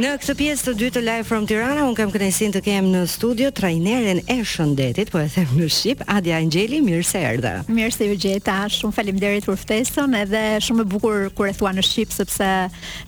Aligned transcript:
Në 0.00 0.08
këtë 0.22 0.32
pjesë 0.38 0.62
të 0.64 0.72
dytë 0.80 1.00
Live 1.04 1.24
from 1.28 1.42
Tirana, 1.46 1.82
un 1.84 1.92
kam 1.96 2.08
kënaqësinë 2.12 2.54
të 2.54 2.60
kem 2.64 2.86
në 2.94 3.00
studio 3.12 3.50
trajnerin 3.52 4.22
e 4.32 4.36
shëndetit, 4.48 5.10
po 5.12 5.18
e 5.20 5.26
them 5.28 5.50
në 5.58 5.66
shqip, 5.70 6.00
Adia 6.08 6.38
Angeli, 6.40 6.78
mirë 6.80 7.02
se 7.04 7.20
erdha. 7.20 7.50
Mirë 7.68 7.90
se 7.92 8.06
u 8.08 8.14
gjeta. 8.16 8.54
Shumë 8.72 8.96
faleminderit 8.96 9.44
për 9.44 9.58
ftesën, 9.60 10.16
edhe 10.22 10.40
shumë 10.64 10.86
e 10.86 10.88
bukur 10.94 11.26
kur 11.36 11.50
e 11.50 11.52
thua 11.58 11.74
në 11.76 11.84
shqip 11.84 12.14
sepse 12.14 12.48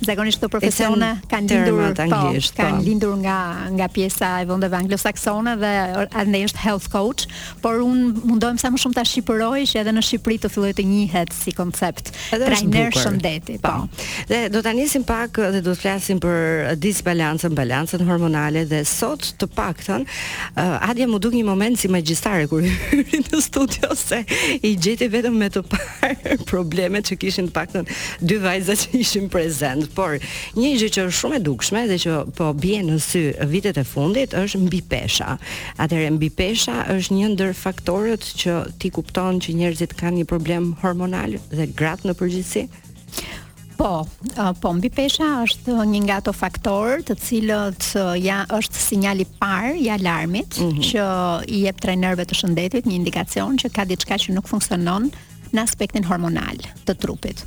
zakonisht 0.04 0.42
këto 0.42 0.50
profesione 0.52 1.08
kanë 1.32 1.54
lindur 1.54 1.80
në 1.80 1.94
po, 2.10 2.18
anglisht, 2.18 2.52
po, 2.52 2.60
kanë 2.66 2.84
lindur 2.84 3.16
nga 3.24 3.38
nga 3.78 3.88
pjesa 3.96 4.30
e 4.44 4.48
vendeve 4.52 4.82
anglosaksone 4.82 5.56
dhe 5.64 5.72
ende 6.26 6.44
është 6.50 6.64
health 6.66 6.90
coach, 6.92 7.26
por 7.64 7.80
un 7.86 8.10
mundojmë 8.26 8.60
sa 8.60 8.68
më 8.74 8.82
shumë 8.84 8.98
ta 9.00 9.06
shqiptoj 9.08 9.64
që 9.72 9.80
edhe 9.86 9.96
në 9.96 10.04
Shqipëri 10.10 10.38
të 10.44 10.52
fillojë 10.52 10.78
të 10.82 10.88
njihet 10.92 11.32
si 11.40 11.56
koncept 11.56 12.12
trajner 12.28 12.92
shëndeti, 13.00 13.56
po. 13.64 13.72
po. 13.72 14.04
Dhe 14.28 14.44
do 14.52 14.60
ta 14.62 14.76
nisim 14.76 15.02
pak 15.08 15.40
dhe 15.40 15.62
do 15.64 15.70
të 15.72 15.80
flasim 15.80 16.20
për 16.20 16.73
disbalancën, 16.78 17.54
balancën 17.54 18.00
hormonale 18.06 18.64
dhe 18.68 18.80
sot 18.88 19.24
të 19.40 19.46
paktën, 19.54 20.04
uh, 20.04 20.52
eh, 20.62 20.88
Adja 20.88 21.06
më 21.08 21.20
duk 21.22 21.34
një 21.36 21.44
moment 21.46 21.78
si 21.78 21.88
magjistare 21.92 22.46
kur 22.50 22.64
hyri 22.90 23.20
në 23.30 23.40
studio 23.44 23.90
se 23.98 24.22
i 24.60 24.74
gjeti 24.80 25.08
vetëm 25.12 25.36
me 25.40 25.48
të 25.52 25.62
parë 25.70 26.36
problemet 26.50 27.10
që 27.10 27.18
kishin 27.22 27.50
të 27.50 27.56
paktën 27.58 27.88
dy 28.24 28.38
vajza 28.42 28.76
që 28.84 29.00
ishin 29.00 29.30
prezent, 29.32 29.88
por 29.96 30.16
një 30.58 30.74
gjë 30.80 30.90
që 30.98 31.06
është 31.08 31.18
shumë 31.20 31.40
e 31.40 31.44
dukshme 31.48 31.84
dhe 31.90 31.98
që 32.06 32.16
po 32.38 32.50
bie 32.58 32.80
në 32.86 32.98
sy 33.04 33.24
vitet 33.50 33.80
e 33.80 33.84
fundit 33.86 34.34
është 34.38 34.60
mbi 34.66 34.80
pesha. 34.90 35.36
Atëherë 35.82 36.14
mbi 36.16 36.30
pesha 36.34 36.82
është 36.94 37.18
një 37.18 37.32
ndër 37.34 37.54
faktorët 37.58 38.30
që 38.40 38.58
ti 38.80 38.90
kupton 38.94 39.40
që 39.44 39.56
njerëzit 39.60 39.96
kanë 40.00 40.22
një 40.22 40.28
problem 40.30 40.72
hormonal 40.82 41.38
dhe 41.52 41.66
gratë 41.76 42.10
në 42.10 42.18
përgjithësi? 42.18 42.66
Po, 43.76 44.06
ah, 44.36 44.52
po 44.60 44.72
mbi 44.74 44.88
pesha 44.94 45.26
është 45.44 45.78
një 45.90 46.00
nga 46.06 46.16
ato 46.22 46.32
faktorë 46.36 47.00
të 47.08 47.14
cilët 47.24 47.88
uh, 47.98 48.12
ja 48.18 48.44
është 48.54 48.82
sinjali 48.84 49.26
par 49.40 49.72
i 49.74 49.88
alarmit 49.90 50.58
mm 50.60 50.68
-hmm. 50.70 50.84
që 50.90 51.04
i 51.54 51.64
jep 51.64 51.80
trajnerëve 51.80 52.24
të 52.26 52.38
shëndetit 52.40 52.86
një 52.86 52.94
indikacion 53.00 53.56
që 53.58 53.72
ka 53.74 53.84
diçka 53.84 54.14
që 54.18 54.34
nuk 54.34 54.48
funksionon 54.48 55.10
në 55.54 55.62
aspektin 55.62 56.04
hormonal 56.04 56.56
të 56.86 56.94
trupit. 56.98 57.44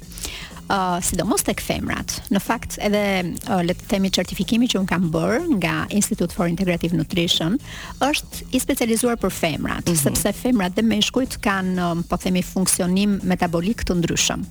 Uh, 0.70 1.00
mos 1.26 1.44
tek 1.44 1.62
femrat. 1.62 2.22
Në 2.32 2.40
fakt 2.44 2.78
edhe 2.82 3.04
uh, 3.24 3.64
le 3.64 3.74
të 3.74 3.84
themi 3.88 4.10
certifikimi 4.12 4.68
që 4.68 4.80
un 4.80 4.86
kam 4.86 5.12
bërë 5.12 5.56
nga 5.62 5.86
Institute 5.90 6.34
for 6.36 6.48
Integrative 6.48 6.98
Nutrition 6.98 7.58
është 8.00 8.44
i 8.52 8.60
specializuar 8.60 9.16
për 9.18 9.32
femrat, 9.32 9.86
mm 9.88 9.92
-hmm. 9.94 10.02
sepse 10.04 10.34
femrat 10.34 10.76
dhe 10.76 10.82
meshkujt 10.82 11.38
kanë 11.40 11.92
um, 11.92 12.04
po 12.04 12.18
themi 12.18 12.42
funksionim 12.44 13.20
metabolik 13.24 13.82
të 13.88 13.96
ndryshëm 13.96 14.42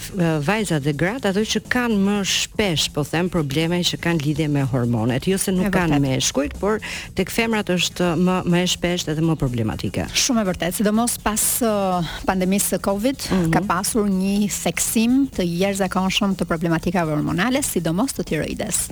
vajzat 0.48 0.83
dhe 0.89 0.96
gratë 1.05 1.33
ato 1.33 1.46
që 1.55 1.62
kanë 1.70 2.00
më 2.08 2.19
shpesh, 2.34 2.89
po 2.96 3.06
them, 3.06 3.30
probleme 3.33 3.80
që 3.86 4.00
kanë 4.05 4.27
lidhje 4.27 4.50
me 4.50 4.66
hormonet, 4.72 5.28
jo 5.30 5.39
se 5.39 5.55
nuk 5.55 5.70
e 5.70 5.74
kanë 5.78 6.02
meshkujt, 6.05 6.58
por 6.61 6.83
tek 7.19 7.33
femrat 7.34 7.70
është 7.77 8.12
më 8.19 8.41
më 8.48 8.62
e 8.64 8.69
shpeshtë 8.74 9.12
edhe 9.14 9.24
më 9.27 9.36
problematike. 9.39 10.08
Shumë 10.17 10.41
e 10.41 10.45
vërtet, 10.48 10.77
sidomos 10.78 11.17
pas 11.20 11.42
uh, 11.67 11.98
pandemisë 12.28 12.75
së 12.75 12.78
Covid, 12.84 13.25
mm 13.28 13.37
-hmm. 13.39 13.53
ka 13.53 13.61
pasur 13.69 14.06
një 14.09 14.48
seksim 14.51 15.28
të 15.37 15.42
jashtëzakonshëm 15.45 16.34
të 16.37 16.45
problematikave 16.45 17.12
hormonale, 17.12 17.62
sidomos 17.62 18.12
të 18.14 18.23
tiroides. 18.29 18.89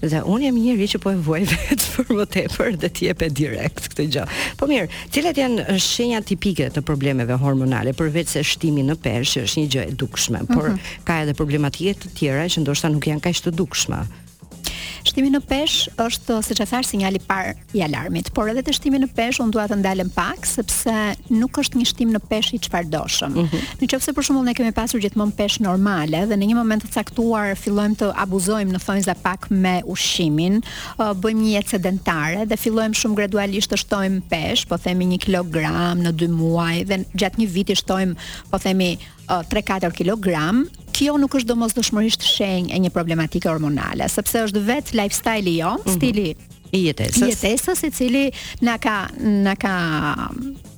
Dhe 0.00 0.20
unë 0.22 0.44
jam 0.46 0.54
njëri 0.58 0.86
që 0.94 0.98
po 0.98 1.10
e 1.10 1.16
vuaj 1.16 1.42
vetë 1.44 1.88
për 1.96 2.08
më 2.20 2.26
tepër 2.34 2.76
dhe 2.76 2.88
ti 2.88 3.04
jep 3.06 3.22
direkt 3.38 3.88
këtë 3.90 4.06
gjë. 4.12 4.24
Po 4.56 4.66
mirë, 4.66 4.88
cilat 5.10 5.36
janë 5.36 5.78
shenjat 5.78 6.24
tipike 6.24 6.70
të 6.70 6.80
problemeve 6.80 7.34
hormonale 7.36 7.92
përveç 7.92 8.28
se 8.28 8.42
shtimi 8.44 8.82
në 8.82 8.94
peshë 9.02 9.40
është 9.42 9.58
një 9.60 9.68
gjë 9.72 9.88
e 9.88 9.92
dukshme, 9.94 10.38
por 10.46 10.68
mm 10.70 10.74
-hmm. 10.76 11.04
ka 11.04 11.22
edhe 11.22 11.34
problematike 11.34 11.92
të 11.94 12.14
tjera 12.14 12.44
që 12.44 12.60
ndoshta 12.60 12.88
nuk 12.88 13.06
janë 13.06 13.20
kaq 13.20 13.36
të 13.44 13.50
dukshme. 13.50 14.06
Shtimi 15.04 15.30
në 15.32 15.40
peshë 15.48 15.94
është 16.04 16.36
siç 16.44 16.60
e 16.60 16.66
thash 16.68 16.90
sinjali 16.92 17.20
par 17.24 17.54
i 17.76 17.80
alarmit, 17.84 18.28
por 18.36 18.50
edhe 18.52 18.62
te 18.66 18.72
shtimi 18.76 18.98
në 19.00 19.08
peshë 19.16 19.42
un 19.46 19.52
dua 19.54 19.64
të 19.70 19.78
ndalem 19.80 20.10
pak 20.12 20.44
sepse 20.48 20.92
nuk 21.32 21.60
është 21.62 21.80
një 21.80 21.86
shtim 21.88 22.10
në 22.16 22.20
peshë 22.28 22.54
i 22.54 22.58
çfarëdoshëm. 22.66 23.30
Mm 23.30 23.48
-hmm. 23.48 23.98
Nëse 24.00 24.14
për 24.16 24.24
shembull 24.26 24.46
ne 24.48 24.54
kemi 24.58 24.72
pasur 24.76 25.00
gjithmonë 25.00 25.36
peshë 25.38 25.60
normale 25.64 26.20
dhe 26.30 26.36
në 26.36 26.46
një 26.50 26.54
moment 26.60 26.84
të 26.84 26.88
caktuar 26.98 27.56
fillojmë 27.62 27.96
të 28.02 28.10
abuzojmë 28.24 28.72
në 28.76 28.80
thonjza 28.84 29.14
pak 29.24 29.48
me 29.50 29.76
ushqimin, 29.94 30.60
bëjmë 30.96 31.40
një 31.46 31.50
jetë 31.56 31.68
sedentare 31.76 32.44
dhe 32.46 32.56
fillojmë 32.60 32.94
shumë 33.00 33.16
gradualisht 33.20 33.70
të 33.72 33.76
shtojmë 33.84 34.20
peshë, 34.30 34.68
po 34.68 34.76
themi 34.78 35.04
1 35.18 35.18
kg 35.24 35.54
në 36.04 36.10
2 36.24 36.28
muaj 36.42 36.84
dhe 36.92 36.96
gjatë 37.14 37.38
një 37.44 37.48
viti 37.56 37.74
shtojmë, 37.82 38.14
po 38.50 38.56
themi 38.58 38.96
3-4 39.30 39.92
kg, 39.94 40.62
kjo 40.96 41.14
nuk 41.20 41.34
është 41.38 41.48
domosdoshmërisht 41.52 42.24
shenjë 42.26 42.74
e 42.76 42.80
një 42.86 42.92
problematike 42.96 43.48
hormonale, 43.50 44.08
sepse 44.12 44.42
është 44.50 44.64
vetë 44.72 44.96
lifestyle-i 45.00 45.58
jo, 45.62 45.76
mm 45.76 45.86
-hmm. 45.86 45.96
stili 45.96 46.28
i 46.72 46.84
jetesës. 46.86 47.22
I 47.24 47.30
jetesës 47.32 47.80
i 47.86 47.90
cili 47.94 48.24
na 48.66 48.76
ka 48.82 49.08
na 49.18 49.54
ka 49.56 49.74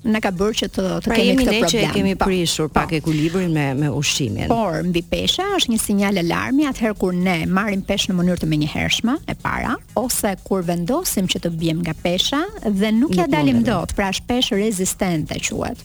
na 0.04 0.18
ka 0.24 0.30
bërë 0.34 0.56
që 0.62 0.68
të 0.74 0.84
të 1.06 1.10
pra 1.10 1.18
kemi 1.18 1.32
këtë 1.32 1.36
problem. 1.36 1.42
Pra 1.42 1.54
jemi 1.54 1.62
ne 1.62 1.70
që 1.72 1.96
kemi 1.96 2.14
po. 2.18 2.26
prishur 2.28 2.68
pa. 2.68 2.80
pak 2.80 2.88
po. 2.90 2.96
ekuilibrin 3.00 3.52
me 3.54 3.66
me 3.80 3.88
ushqimin. 4.00 4.48
Por 4.50 4.82
mbi 4.88 5.02
pesha 5.12 5.46
është 5.58 5.74
një 5.74 5.80
sinjal 5.86 6.22
alarmi 6.24 6.66
atëherë 6.72 6.98
kur 6.98 7.12
ne 7.14 7.38
marrim 7.46 7.82
pesh 7.90 8.08
në 8.10 8.18
mënyrë 8.20 8.40
të 8.44 8.50
menjëhershme 8.54 9.16
e 9.32 9.36
para 9.46 9.76
ose 10.04 10.34
kur 10.46 10.64
vendosim 10.72 11.26
që 11.32 11.42
të 11.46 11.54
bjem 11.60 11.82
nga 11.86 11.94
pesha 12.02 12.40
dhe 12.64 12.92
nuk, 13.00 13.14
ja 13.16 13.26
dalim 13.26 13.62
dot, 13.62 13.94
pra 13.96 14.08
është 14.12 14.26
peshë 14.30 14.60
rezistente 14.64 15.38
quhet 15.48 15.78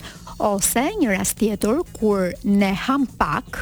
ose 0.50 0.84
një 1.02 1.08
rast 1.18 1.38
tjetur 1.40 1.82
kur 1.98 2.30
ne 2.44 2.70
ham 2.86 3.06
pak, 3.18 3.58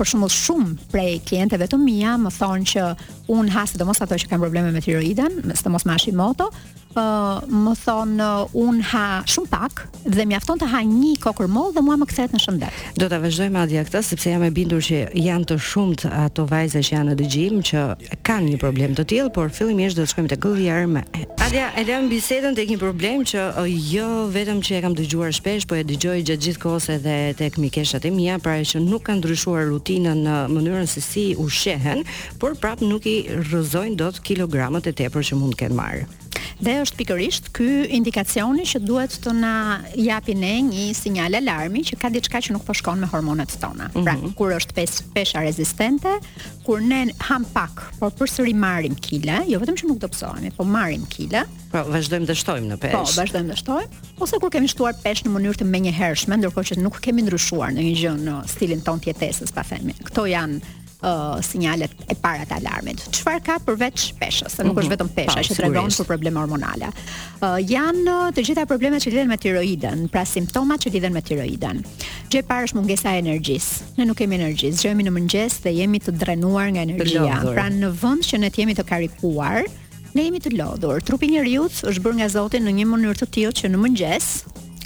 për 0.00 0.08
shumë 0.14 0.28
shumë 0.32 0.74
prej 0.92 1.16
klienteve 1.28 1.66
të 1.68 1.78
mia 1.80 2.14
më 2.20 2.32
thonë 2.38 2.68
që 2.72 2.84
un 3.36 3.50
hasë 3.52 3.80
domosdoshmë 3.82 4.08
ato 4.08 4.22
që 4.24 4.30
kanë 4.32 4.44
probleme 4.46 4.72
me 4.74 4.80
tiroiden, 4.84 5.40
sidomos 5.54 5.84
me 5.88 5.96
Hashimoto, 5.96 6.48
uh, 6.96 7.40
më 7.46 7.74
thonë 7.84 8.28
un 8.60 8.80
ha 8.90 9.04
shumë 9.30 9.50
pak 9.52 9.82
dhe 10.06 10.24
mjafton 10.28 10.60
të 10.60 10.68
ha 10.72 10.80
një 10.86 11.14
kokër 11.22 11.50
moll 11.52 11.72
dhe 11.76 11.82
mua 11.84 11.96
më 12.00 12.08
kthehet 12.10 12.34
në 12.34 12.40
shëndet. 12.42 12.80
Do 12.98 13.08
ta 13.10 13.18
vazhdoj 13.22 13.50
madje 13.54 13.82
këtë 13.88 14.02
sepse 14.06 14.32
jam 14.32 14.44
e 14.46 14.50
bindur 14.56 14.82
që 14.84 15.02
janë 15.18 15.48
të 15.50 15.58
shumtë 15.70 16.10
ato 16.24 16.46
vajza 16.50 16.82
që 16.86 16.94
janë 16.96 17.08
në 17.12 17.18
dëgjim 17.20 17.60
që 17.70 17.84
kanë 18.26 18.52
një 18.54 18.60
problem 18.62 18.96
të 18.98 19.06
tillë, 19.12 19.32
por 19.36 19.52
fillimisht 19.54 19.98
do 20.00 20.06
të 20.06 20.12
shkojmë 20.14 20.32
te 20.32 20.40
Gulliar 20.40 20.86
me. 20.90 21.04
Adja, 21.44 21.68
e 21.78 21.84
lëm 21.86 22.08
bisedën 22.10 22.54
tek 22.58 22.70
një 22.72 22.78
problem 22.80 23.24
që 23.26 23.44
jo 23.90 24.08
vetëm 24.34 24.60
që 24.66 24.78
e 24.78 24.82
kam 24.84 24.94
dëgjuar 24.98 25.34
shpesh, 25.34 25.66
po 25.70 25.78
e 25.78 25.84
dëgjoj 25.86 26.18
gjatë 26.28 26.46
gjithë 26.46 26.62
kohës 26.62 26.90
edhe 26.94 27.16
tek 27.40 27.58
mikeshat 27.58 28.06
e 28.06 28.12
mia, 28.14 28.38
pra 28.42 28.56
që 28.60 28.82
nuk 28.84 29.06
kanë 29.08 29.22
ndryshuar 29.22 29.66
rutinën 29.72 30.24
në 30.26 30.38
mënyrën 30.54 30.86
se 30.90 31.02
si 31.04 31.26
ushqehen, 31.40 32.04
por 32.42 32.54
prap 32.60 32.82
nuk 32.84 33.06
i 33.10 33.16
rrëzojnë 33.50 33.98
dot 34.00 34.22
kilogramët 34.26 34.90
e 34.92 34.94
tepër 35.04 35.28
që 35.32 35.40
mund 35.40 35.58
të 35.58 35.64
kenë 35.64 35.78
marrë. 35.78 36.06
Dhe 36.60 36.74
është 36.82 36.96
pikërisht 36.98 37.46
ky 37.56 37.66
indikacioni 37.96 38.66
që 38.68 38.82
duhet 38.84 39.14
të 39.24 39.32
na 39.32 39.52
japi 39.96 40.34
ne 40.36 40.50
një 40.66 40.90
sinjal 40.96 41.38
alarmi 41.38 41.80
që 41.88 41.96
ka 42.00 42.10
diçka 42.12 42.42
që 42.44 42.52
nuk 42.56 42.66
po 42.68 42.74
shkon 42.76 43.00
me 43.00 43.08
hormonet 43.08 43.54
tona. 43.62 43.86
Mm 43.88 43.94
-hmm. 43.94 44.04
Pra, 44.04 44.16
mhm. 44.16 44.32
kur 44.36 44.52
është 44.52 44.74
pes, 44.76 44.92
pesha 45.14 45.40
rezistente, 45.40 46.12
kur 46.66 46.80
ne 46.82 47.06
ham 47.28 47.44
pak, 47.54 47.80
por 47.98 48.10
përsëri 48.18 48.52
marrim 48.54 48.94
kile, 48.94 49.38
jo 49.48 49.58
vetëm 49.60 49.76
që 49.80 49.88
nuk 49.88 49.98
dobësohemi, 50.04 50.50
po 50.56 50.64
marrim 50.64 51.06
kile. 51.08 51.42
Po 51.72 51.78
vazhdojmë 51.94 52.26
të 52.28 52.34
shtojmë 52.40 52.68
në 52.72 52.76
peshë. 52.76 52.98
Po, 52.98 53.20
vazhdojmë 53.22 53.50
të 53.52 53.56
shtojmë, 53.62 54.18
ose 54.22 54.36
kur 54.40 54.50
kemi 54.50 54.68
shtuar 54.68 54.94
peshë 55.04 55.24
në 55.26 55.30
mënyrë 55.36 55.58
të 55.60 55.64
menjëhershme, 55.74 56.36
ndërkohë 56.36 56.66
që 56.74 56.76
nuk 56.84 57.00
kemi 57.00 57.22
ndryshuar 57.24 57.72
në 57.72 57.80
një 57.88 57.94
gjë 58.02 58.14
në 58.26 58.36
stilin 58.52 58.80
ton 58.84 59.00
të 59.00 59.12
jetesës, 59.14 59.52
pa 59.54 59.62
themi. 59.64 59.96
Kto 60.04 60.26
janë 60.28 60.58
uh, 61.02 61.40
sinjalet 61.44 61.92
e 62.08 62.14
para 62.20 62.44
të 62.46 62.56
alarmit. 62.60 63.02
Çfarë 63.16 63.42
ka 63.46 63.58
përveç 63.64 64.08
peshës? 64.20 64.56
Se 64.58 64.64
nuk 64.66 64.76
mhm. 64.76 64.84
është 64.84 64.90
vetëm 64.94 65.10
pesha 65.16 65.36
pa, 65.38 65.44
që 65.48 65.56
tregon 65.58 65.92
për 66.00 66.08
probleme 66.08 66.40
hormonale. 66.42 66.90
Uh, 67.40 67.56
janë 67.64 68.04
uh, 68.06 68.32
të 68.36 68.44
gjitha 68.50 68.66
problemet 68.70 69.04
që 69.04 69.14
lidhen 69.14 69.30
me 69.32 69.38
tiroiden, 69.40 70.06
pra 70.12 70.24
simptomat 70.28 70.84
që 70.84 70.92
lidhen 70.98 71.16
me 71.16 71.22
tiroiden. 71.24 71.82
Gjë 72.32 72.44
parë 72.50 72.70
është 72.70 72.78
mungesa 72.80 73.14
e 73.16 73.22
energjisë. 73.24 73.92
Ne 74.00 74.08
nuk 74.10 74.18
kemi 74.20 74.36
energjis 74.36 74.80
Gjemi 74.90 75.04
në 75.06 75.12
mëngjes 75.16 75.60
dhe 75.64 75.72
jemi 75.80 76.00
të 76.02 76.16
drenuar 76.20 76.70
nga 76.74 76.82
energjia. 76.86 77.40
Pra 77.54 77.68
në 77.72 77.92
vend 78.00 78.26
që 78.26 78.40
ne 78.42 78.48
të 78.50 78.64
jemi 78.64 78.76
të 78.78 78.88
karikuar, 78.90 79.64
Ne 80.10 80.24
jemi 80.24 80.40
të 80.42 80.50
lodhur. 80.58 80.98
Trupi 81.06 81.28
njeriu 81.30 81.68
është 81.70 82.02
bërë 82.02 82.16
nga 82.18 82.26
Zoti 82.32 82.58
në 82.58 82.72
një 82.80 82.86
mënyrë 82.90 83.20
të 83.20 83.28
tillë 83.36 83.52
që 83.60 83.68
në 83.70 83.78
mëngjes 83.84 84.30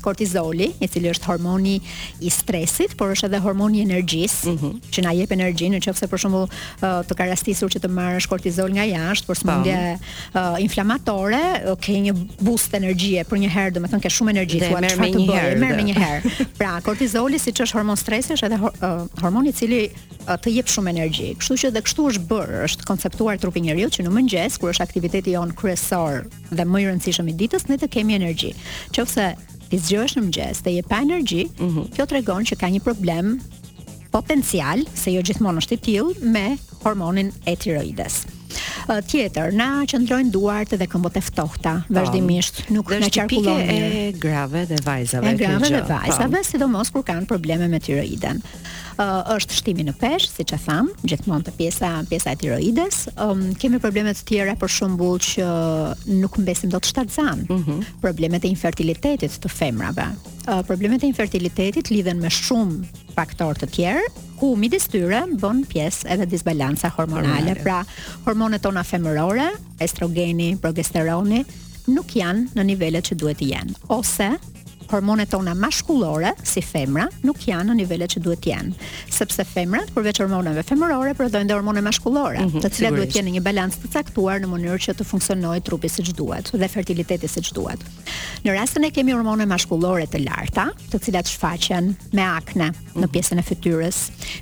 kortizoli, 0.05 0.67
i 0.85 0.89
cili 0.91 1.09
është 1.15 1.29
hormoni 1.31 1.79
i 2.25 2.31
stresit, 2.33 2.93
por 3.01 3.15
është 3.15 3.31
edhe 3.31 3.41
hormoni 3.45 3.81
i 3.81 3.85
energjisë, 3.87 4.45
mm 4.45 4.59
-hmm. 4.59 4.93
që 4.95 5.05
na 5.05 5.13
jep 5.17 5.33
energji 5.37 5.71
nëse 5.73 6.07
për 6.13 6.19
shembull 6.25 6.47
të 7.09 7.15
ka 7.17 7.25
rastisur 7.33 7.69
që 7.73 7.79
të 7.85 7.91
marrësh 7.99 8.29
kortizol 8.29 8.71
nga 8.77 8.85
jashtë 8.89 9.27
për 9.29 9.39
sëmundje 9.41 10.49
inflamatore, 10.67 11.43
ke 11.85 11.93
një 12.09 12.13
boost 12.41 12.75
energjie 12.75 13.25
për 13.25 13.37
një 13.45 13.51
herë, 13.57 13.73
domethënë 13.79 14.03
ke 14.07 14.13
shumë 14.17 14.31
energji, 14.37 14.59
thua 14.67 14.81
merr 14.85 14.99
me 15.01 15.09
një 15.17 15.27
herë, 15.39 15.59
merr 15.63 15.77
me 15.81 15.85
një 15.91 15.97
herë. 16.03 16.31
Pra, 16.59 16.73
kortizoli 16.87 17.39
siç 17.39 17.59
është 17.67 17.77
hormon 17.79 17.97
stresi, 18.05 18.33
është 18.37 18.47
edhe 18.51 18.59
hormoni 19.23 19.49
i 19.55 19.57
cili 19.61 19.81
të 20.43 20.49
jep 20.57 20.67
shumë 20.75 20.91
energji. 20.95 21.29
Kështu 21.41 21.55
që 21.65 21.71
dhe 21.79 21.83
kështu 21.87 22.03
është 22.11 22.27
bërë, 22.31 22.59
është 22.69 22.85
konceptuar 22.91 23.39
trupi 23.41 23.61
njeriu 23.65 23.89
që 23.95 24.01
në 24.05 24.11
mëngjes 24.19 24.53
kur 24.61 24.69
është 24.75 24.83
aktiviteti 24.89 25.31
jon 25.37 25.51
kryesor 25.63 26.15
dhe 26.57 26.65
më 26.73 26.79
i 26.83 26.87
rëndësishëm 26.91 27.27
i 27.31 27.35
ditës, 27.41 27.63
ne 27.69 27.77
të 27.83 27.89
kemi 27.95 28.15
energji. 28.21 28.53
Qofse 28.97 29.27
i 29.75 29.81
zgjohesh 29.83 30.13
në 30.19 30.23
mëngjes 30.27 30.61
dhe 30.67 30.73
je 30.77 30.85
pa 30.91 31.01
energji, 31.07 31.49
mm 31.49 31.67
-hmm. 31.71 31.89
kjo 31.97 32.07
tregon 32.07 32.45
që 32.47 32.59
ka 32.61 32.69
një 32.71 32.83
problem 32.85 33.33
potencial, 34.15 34.85
se 34.95 35.11
jo 35.13 35.23
gjithmonë 35.27 35.61
është 35.65 35.77
i 35.77 35.83
tillë 35.89 36.15
me 36.35 36.47
hormonin 36.85 37.33
e 37.51 37.57
tiroides 37.57 38.23
tjetër, 38.87 39.53
na 39.57 39.85
qëndrojnë 39.89 40.31
duart 40.35 40.75
dhe 40.77 40.87
këmbët 40.91 41.17
e 41.21 41.25
ftohta 41.25 41.75
vazhdimisht, 41.89 42.65
nuk 42.75 42.93
na 43.01 43.09
qarkullon 43.13 43.59
mirë. 43.59 43.89
Është 43.89 44.01
e 44.01 44.15
grave 44.21 44.65
dhe 44.71 44.79
vajzave. 44.85 45.33
E 45.33 45.39
grave 45.41 45.71
dhe 45.73 45.83
vajzave, 45.89 46.43
sidomos 46.47 46.91
kur 46.93 47.05
kanë 47.07 47.29
probleme 47.31 47.69
me 47.73 47.81
tiroiden. 47.83 48.43
Uh, 48.95 49.27
është 49.35 49.57
shtimi 49.59 49.83
në 49.89 49.97
peshë, 49.99 50.29
siç 50.37 50.53
e 50.55 50.59
tham, 50.67 50.91
gjithmonë 51.03 51.49
te 51.49 51.55
pjesa 51.59 51.89
pjesa 52.11 52.35
e 52.35 52.39
tiroides. 52.45 53.01
Um, 53.19 53.49
kemi 53.59 53.81
probleme 53.83 54.13
të 54.15 54.27
tjera 54.29 54.55
për 54.61 54.71
shembull 54.71 55.19
që 55.25 55.49
nuk 56.21 56.39
mbesim 56.45 56.71
dot 56.71 56.87
shtatzan. 56.87 57.43
Mm 57.49 57.63
-hmm. 57.65 57.85
Problemet 58.05 58.45
e 58.45 58.49
infertilitetit 58.49 59.33
të 59.43 59.49
femrave. 59.51 60.07
Uh, 60.47 60.63
problemet 60.67 61.03
e 61.03 61.07
infertilitetit 61.07 61.91
lidhen 61.91 62.21
me 62.21 62.29
shumë 62.29 62.85
faktor 63.15 63.55
të 63.57 63.67
tjerë, 63.75 64.07
ku 64.41 64.55
midis 64.59 64.89
tyre 64.91 65.23
bën 65.41 65.63
pjesë 65.71 66.09
edhe 66.15 66.27
disbalanca 66.31 66.91
hormonale. 66.97 67.55
Pra, 67.63 67.83
hormonet 68.27 68.63
tona 68.65 68.85
femërore, 68.87 69.51
estrogeni, 69.85 70.55
progesteroni 70.61 71.45
nuk 71.93 72.15
janë 72.17 72.57
në 72.57 72.65
nivelet 72.71 73.11
që 73.11 73.17
duhet 73.21 73.43
të 73.43 73.49
jenë 73.53 73.77
ose 73.93 74.31
hormonet 74.95 75.29
tona 75.31 75.55
mashkullore 75.59 76.31
si 76.47 76.63
femra 76.63 77.09
nuk 77.27 77.41
janë 77.49 77.67
në 77.67 77.75
nivelet 77.81 78.13
që 78.15 78.21
duhet 78.23 78.41
të 78.45 78.51
jenë, 78.53 78.77
sepse 79.17 79.43
femrat 79.51 79.89
përveç 79.97 80.21
hormoneve 80.23 80.63
femërore 80.69 81.15
prodhojnë 81.19 81.51
dhe 81.51 81.57
hormone 81.57 81.83
mashkullore, 81.83 82.39
mm 82.45 82.53
-hmm, 82.53 82.63
të 82.63 82.71
cilat 82.77 82.95
duhet 82.99 83.11
të 83.15 83.19
jenë 83.19 83.29
në 83.31 83.33
një 83.39 83.43
balancë 83.49 83.81
të 83.85 83.91
caktuar 83.97 84.39
në 84.45 84.51
mënyrë 84.53 84.79
që 84.87 84.95
të 85.01 85.07
funksionojë 85.11 85.63
trupi 85.67 85.89
siç 85.91 86.13
duhet 86.21 86.53
dhe 86.63 86.69
fertiliteti 86.77 87.29
siç 87.35 87.51
duhet. 87.59 87.83
Në 88.47 88.55
rastin 88.59 88.85
e 88.87 88.91
kemi 88.95 89.13
hormone 89.19 89.47
mashkullore 89.51 90.07
të 90.07 90.23
larta, 90.29 90.69
të 90.95 90.99
cilat 91.07 91.27
shfaqen 91.27 91.95
me 92.13 92.23
akne 92.23 92.69
në 92.95 93.07
mhm. 93.07 93.11
pjesën 93.15 93.39
e 93.43 93.49
fytyrës, 93.51 93.97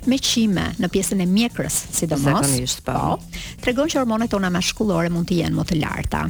me 0.05 0.15
qime 0.31 0.65
në 0.79 0.87
pjesën 0.93 1.19
e 1.23 1.31
mjekrës, 1.35 1.75
sidomos. 1.97 2.79
Po. 2.85 2.91
po. 2.91 3.17
Tregon 3.61 3.87
që 3.89 3.97
hormonet 4.01 4.29
tona 4.29 4.49
mashkullore 4.49 5.09
mund 5.09 5.27
të 5.31 5.43
jenë 5.43 5.55
më 5.57 5.63
të 5.69 5.81
larta 5.85 6.27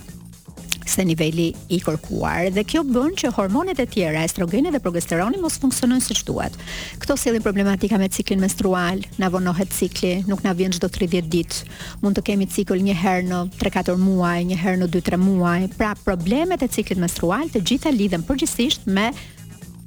se 0.85 1.03
niveli 1.05 1.49
i 1.73 1.79
kërkuar 1.83 2.49
dhe 2.55 2.63
kjo 2.67 2.81
bën 2.91 3.13
që 3.19 3.31
hormonet 3.37 3.79
e 3.81 3.85
tjera, 3.89 4.23
estrogeni 4.27 4.71
dhe 4.73 4.79
progesteroni 4.83 5.39
mos 5.41 5.57
funksionojnë 5.63 6.05
siç 6.07 6.23
duhet. 6.27 6.57
Kto 7.03 7.15
sjellin 7.19 7.43
problematika 7.45 7.97
me 8.01 8.09
ciklin 8.13 8.41
menstrual, 8.43 9.01
na 9.21 9.29
vonohet 9.33 9.73
cikli, 9.73 10.15
nuk 10.27 10.43
na 10.45 10.53
vjen 10.57 10.75
çdo 10.75 10.89
30 10.91 11.29
ditë. 11.31 11.75
Mund 12.03 12.17
të 12.19 12.25
kemi 12.31 12.47
cikël 12.51 12.83
një 12.83 12.97
herë 13.03 13.27
në 13.29 13.41
3-4 13.61 13.97
muaj, 14.01 14.41
një 14.51 14.59
herë 14.63 14.83
në 14.83 14.89
2-3 14.97 15.21
muaj. 15.23 15.67
Pra 15.77 15.93
problemet 16.03 16.63
e 16.65 16.69
ciklit 16.71 16.99
menstrual 17.01 17.49
të 17.53 17.61
gjitha 17.63 17.93
lidhen 17.93 18.25
përgjithsisht 18.27 18.87
me 18.89 19.11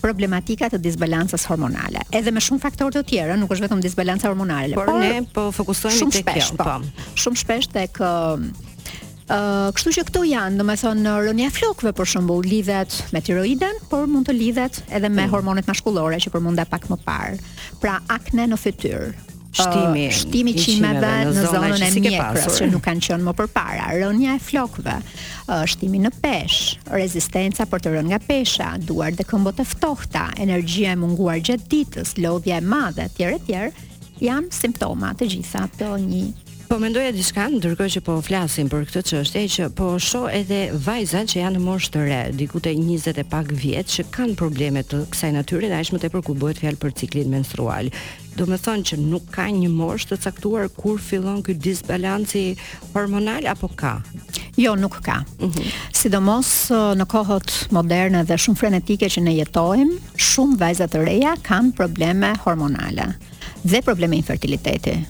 problematika 0.02 0.68
të 0.70 0.78
disbalancës 0.84 1.46
hormonale. 1.50 2.02
Edhe 2.14 2.30
me 2.30 2.40
shumë 2.44 2.60
faktorë 2.62 2.98
të 2.98 3.02
tjerë, 3.10 3.36
nuk 3.40 3.50
është 3.54 3.66
vetëm 3.66 3.80
disbalanca 3.82 4.28
hormonale, 4.28 4.76
por, 4.78 4.92
por 4.92 5.00
ne 5.02 5.22
po 5.34 5.48
fokusohemi 5.56 6.14
tek 6.14 6.30
kjo. 6.36 6.60
Po. 6.60 6.68
po. 6.68 7.06
Shumë 7.24 7.42
shpesh 7.42 7.70
tek 7.74 8.02
kështu 9.26 9.90
që 9.96 10.02
këto 10.06 10.20
janë, 10.28 10.60
domethënë 10.60 11.14
rënia 11.26 11.48
e 11.50 11.54
flokëve 11.54 11.90
për 11.98 12.06
shemb 12.14 12.30
lidhet 12.46 12.98
me 13.12 13.20
tiroiden, 13.26 13.80
por 13.90 14.06
mund 14.06 14.28
të 14.28 14.36
lidhet 14.36 14.80
edhe 14.94 15.08
me 15.10 15.24
mm. 15.26 15.30
hormonet 15.32 15.66
maskullore 15.66 16.18
që 16.22 16.30
përmenda 16.34 16.66
pak 16.70 16.86
më 16.90 17.00
parë. 17.04 17.40
Pra 17.82 17.96
akne 18.12 18.46
në 18.52 18.58
fytyrë, 18.62 19.08
shtimi, 19.56 20.04
uh, 20.06 20.14
shtimi 20.14 20.52
i 20.54 20.62
qimeve 20.62 21.02
në, 21.02 21.34
në 21.40 21.46
zonën 21.48 21.86
e 21.88 21.90
mjekrës 21.96 22.60
që 22.60 22.68
nuk 22.70 22.84
kanë 22.86 23.04
qenë 23.08 23.26
më 23.26 23.34
përpara, 23.40 23.88
rënja 24.04 24.36
e 24.38 24.44
flokëve, 24.46 24.96
uh, 25.02 25.66
shtimi 25.74 26.04
në 26.06 26.12
pesh, 26.22 26.60
rezistenca 26.94 27.66
për 27.70 27.82
të 27.82 27.94
rënë 27.96 28.10
nga 28.14 28.22
pesha, 28.28 28.70
duar 28.86 29.10
dhe 29.18 29.26
këmbët 29.26 29.64
e 29.64 29.68
ftohta, 29.74 30.28
energjia 30.46 30.94
e 30.94 31.02
munguar 31.02 31.42
gjatë 31.42 31.66
ditës, 31.74 32.14
lodhja 32.22 32.62
e 32.62 32.66
madhe, 32.70 33.10
etj, 33.10 33.26
etj, 33.34 33.86
janë 34.22 34.54
simptoma 34.54 35.16
të 35.18 35.34
gjitha 35.34 35.66
të 35.76 35.94
një 36.06 36.26
Po 36.66 36.80
mendoja 36.82 37.12
diçka, 37.14 37.44
ndërkohë 37.52 37.92
që 37.94 38.00
po 38.02 38.14
flasim 38.26 38.66
për 38.70 38.86
këtë 38.88 39.00
çështje 39.06 39.42
që 39.54 39.66
po 39.78 39.90
shoh 40.02 40.24
edhe 40.34 40.56
vajzat 40.86 41.30
që 41.30 41.38
janë 41.38 41.60
në 41.60 41.62
moshë 41.62 41.92
të 41.94 42.00
re, 42.08 42.16
diku 42.34 42.58
te 42.64 42.72
20 42.74 43.20
e 43.22 43.24
pak 43.30 43.52
vjet, 43.54 43.86
që 43.92 44.04
kanë 44.14 44.34
probleme 44.40 44.82
të 44.82 45.04
kësaj 45.12 45.30
natyre, 45.36 45.68
dashmë 45.70 45.94
më 45.94 46.02
tepër 46.02 46.24
ku 46.26 46.34
bëhet 46.40 46.58
fjalë 46.64 46.80
për 46.82 46.94
ciklin 46.98 47.30
menstrual. 47.30 47.90
Do 48.34 48.48
me 48.50 48.58
thonë 48.58 48.82
që 48.90 48.98
nuk 49.04 49.28
ka 49.36 49.46
një 49.54 49.68
moshë 49.78 50.10
të 50.10 50.18
caktuar 50.26 50.66
kur 50.74 50.98
fillon 51.06 51.38
këtë 51.46 51.62
disbalanci 51.68 52.42
hormonal 52.96 53.46
apo 53.54 53.70
ka? 53.78 53.94
Jo, 54.58 54.74
nuk 54.80 54.98
ka. 55.06 55.20
Mm 55.38 55.50
-hmm. 55.50 55.72
Sidomos 56.00 56.50
uh, 56.70 56.76
në 56.98 57.06
kohët 57.06 57.68
moderne 57.78 58.24
dhe 58.26 58.38
shumë 58.42 58.58
frenetike 58.60 59.06
që 59.14 59.22
ne 59.22 59.36
jetojmë, 59.38 59.98
shumë 60.30 60.58
vajzat 60.64 60.90
të 60.94 61.04
reja 61.06 61.36
kanë 61.46 61.70
probleme 61.78 62.34
hormonale 62.44 63.12
dhe 63.64 63.82
probleme 63.86 64.16
infertiliteti 64.18 65.06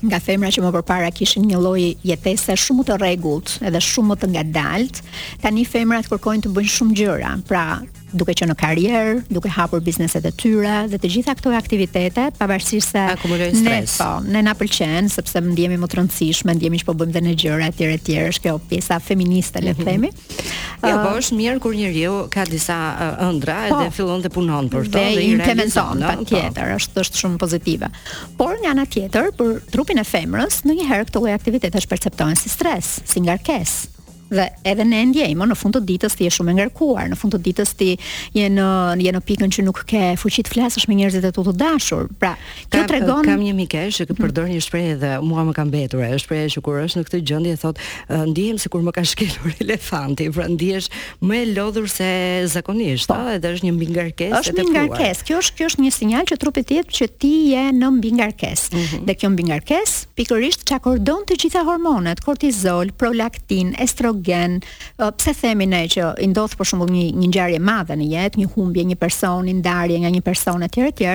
nga 0.08 0.20
femra 0.20 0.48
që 0.48 0.60
më 0.64 0.70
përpara 0.78 1.10
kishin 1.12 1.44
një 1.50 1.58
lloj 1.60 1.94
jetese 2.02 2.56
shumë 2.56 2.84
të 2.86 2.94
rregullt, 3.00 3.58
edhe 3.60 3.80
shumë 3.90 4.08
më 4.08 4.16
të 4.22 4.26
ngadalt, 4.32 5.02
tani 5.42 5.64
femrat 5.64 6.08
kërkojnë 6.08 6.42
të 6.42 6.52
bëjnë 6.56 6.74
shumë 6.76 6.94
gjëra. 6.96 7.32
Pra, 7.48 7.82
duke 8.16 8.34
qenë 8.34 8.50
në 8.52 8.56
karrierë, 8.58 9.12
duke 9.32 9.50
hapur 9.54 9.82
bizneset 9.84 10.24
e 10.26 10.32
tyra, 10.34 10.84
dhe 10.90 10.98
të 11.02 11.10
gjitha 11.14 11.34
këto 11.38 11.52
aktivitete, 11.56 12.26
pavarësisht 12.38 12.94
se 12.94 13.04
akumulojnë 13.16 13.60
stres. 13.60 13.96
Po, 14.00 14.08
ne 14.26 14.42
na 14.46 14.54
pëlqen 14.58 15.10
sepse 15.12 15.42
ndihemi 15.44 15.78
më 15.80 15.90
të 15.92 15.98
rëndësishme, 16.00 16.54
ndihemi 16.58 16.80
që 16.82 16.88
po 16.88 16.94
bëjmë 17.00 17.14
dhe 17.16 17.22
në 17.26 17.34
gjëra 17.42 17.68
etj 17.70 17.86
etj, 17.90 18.16
është 18.30 18.46
kjo 18.46 18.56
pjesa 18.70 19.00
feministe 19.04 19.62
mm 19.62 19.66
-hmm. 19.66 19.66
le 19.66 19.74
të 19.74 19.80
mhm. 19.80 19.86
themi. 19.86 20.10
Jo, 20.80 20.96
po 21.04 21.10
është 21.20 21.36
mirë 21.40 21.58
kur 21.60 21.74
njeriu 21.76 22.14
ka 22.32 22.44
disa 22.48 22.78
uh, 22.94 23.28
ëndra 23.28 23.58
po, 23.68 23.80
edhe 23.80 23.90
fillon 23.90 24.22
të 24.22 24.28
punon 24.28 24.70
për 24.70 24.84
to 24.90 24.96
dhe, 24.96 25.14
dhe 25.14 25.22
i 25.22 25.32
implementon 25.36 26.00
patjetër, 26.00 26.68
po. 26.70 26.78
është 26.78 27.00
është 27.00 27.16
shumë 27.22 27.38
pozitive. 27.38 27.88
Por 28.38 28.54
nga 28.62 28.70
ana 28.70 28.86
tjetër, 28.86 29.24
për 29.38 29.60
trupin 29.70 29.98
e 29.98 30.04
femrës, 30.04 30.64
ndonjëherë 30.64 31.04
këto 31.06 31.20
lloj 31.20 31.32
aktivitete 31.36 31.78
është 31.78 31.88
perceptohen 31.92 32.36
si 32.36 32.48
stres, 32.48 33.00
si 33.04 33.20
ngarkesë 33.20 33.99
dhe 34.30 34.46
edhe 34.70 34.84
ne 34.86 35.02
ndjejmë 35.10 35.46
në 35.50 35.56
fund 35.58 35.74
të 35.76 35.82
ditës 35.88 36.14
ti 36.16 36.26
je 36.28 36.32
shumë 36.38 36.54
ngarkuar, 36.60 37.08
në 37.10 37.18
fund 37.18 37.34
të 37.34 37.40
ditës 37.48 37.72
ti 37.78 37.90
je 38.36 38.46
në 38.50 38.66
je 39.02 39.12
në 39.14 39.22
pikën 39.26 39.52
që 39.56 39.64
nuk 39.66 39.82
ke 39.90 40.04
fuqi 40.20 40.44
të 40.46 40.52
flasësh 40.54 40.86
me 40.90 40.96
njerëzit 41.00 41.26
e 41.26 41.32
tu 41.34 41.44
të 41.46 41.54
dashur. 41.60 42.08
Pra, 42.22 42.32
kjo 42.70 42.84
tregon 42.88 43.26
kam 43.26 43.42
një 43.42 43.54
mikesh 43.58 44.00
që 44.02 44.16
përdor 44.20 44.48
një 44.52 44.60
shprehje 44.62 44.96
dhe 45.02 45.12
mua 45.26 45.42
më 45.48 45.54
ka 45.58 45.64
mbetur 45.68 46.04
ajo 46.06 46.20
shprehje 46.22 46.52
që 46.56 46.62
kur 46.66 46.78
është 46.84 47.00
në 47.00 47.08
këtë 47.08 47.20
gjendje 47.30 47.56
thot 47.62 47.82
ndihem 48.30 48.60
sikur 48.62 48.84
më 48.86 48.94
ka 48.98 49.04
shkelur 49.10 49.56
elefanti, 49.64 50.30
pra 50.34 50.46
ndihesh 50.50 50.88
më 51.26 51.38
e 51.44 51.48
lodhur 51.56 51.90
se 51.90 52.10
zakonisht, 52.54 53.08
po, 53.10 53.18
a, 53.18 53.34
edhe 53.38 53.50
është 53.56 53.66
një 53.68 53.74
mbi 53.78 53.90
ngarkesë 53.96 54.40
Është 54.40 54.56
mbi 54.58 54.66
ngarkesë. 54.76 55.24
Kjo 55.26 55.40
është 55.42 55.56
kjo 55.58 55.66
është 55.72 55.84
një 55.86 55.92
sinjal 55.98 56.26
që 56.30 56.38
trupi 56.40 56.62
jetë 56.78 56.94
që 57.00 57.08
ti 57.20 57.30
je 57.52 57.64
në 57.74 57.90
mbi 57.98 58.10
ngarkesë. 58.20 58.70
Mm 58.74 58.82
-hmm. 58.90 59.04
Dhe 59.08 59.14
kjo 59.20 59.30
mbi 59.34 59.46
ngarkesë 59.50 60.06
pikërisht 60.16 60.62
çakordon 60.70 61.24
të 61.28 61.36
gjitha 61.42 61.64
hormonet, 61.66 62.20
kortizol, 62.24 62.92
prolaktin, 62.98 63.74
estrogen 63.82 64.19
gen. 64.22 64.58
Uh, 64.98 65.08
pse 65.16 65.34
themi 65.40 65.66
ne 65.70 65.82
që 65.90 66.12
i 66.22 66.28
ndodh 66.30 66.56
për 66.60 66.70
shembull 66.70 66.92
një 66.92 67.04
një 67.20 67.30
ngjarje 67.32 67.60
madhe 67.64 67.96
në 67.98 68.08
jetë, 68.14 68.40
një 68.42 68.50
humbje, 68.54 68.84
një 68.92 68.98
personi, 69.00 69.54
ndarje 69.60 70.00
nga 70.04 70.12
një 70.16 70.22
person 70.26 70.64
etj 70.66 70.80
etj 70.90 71.08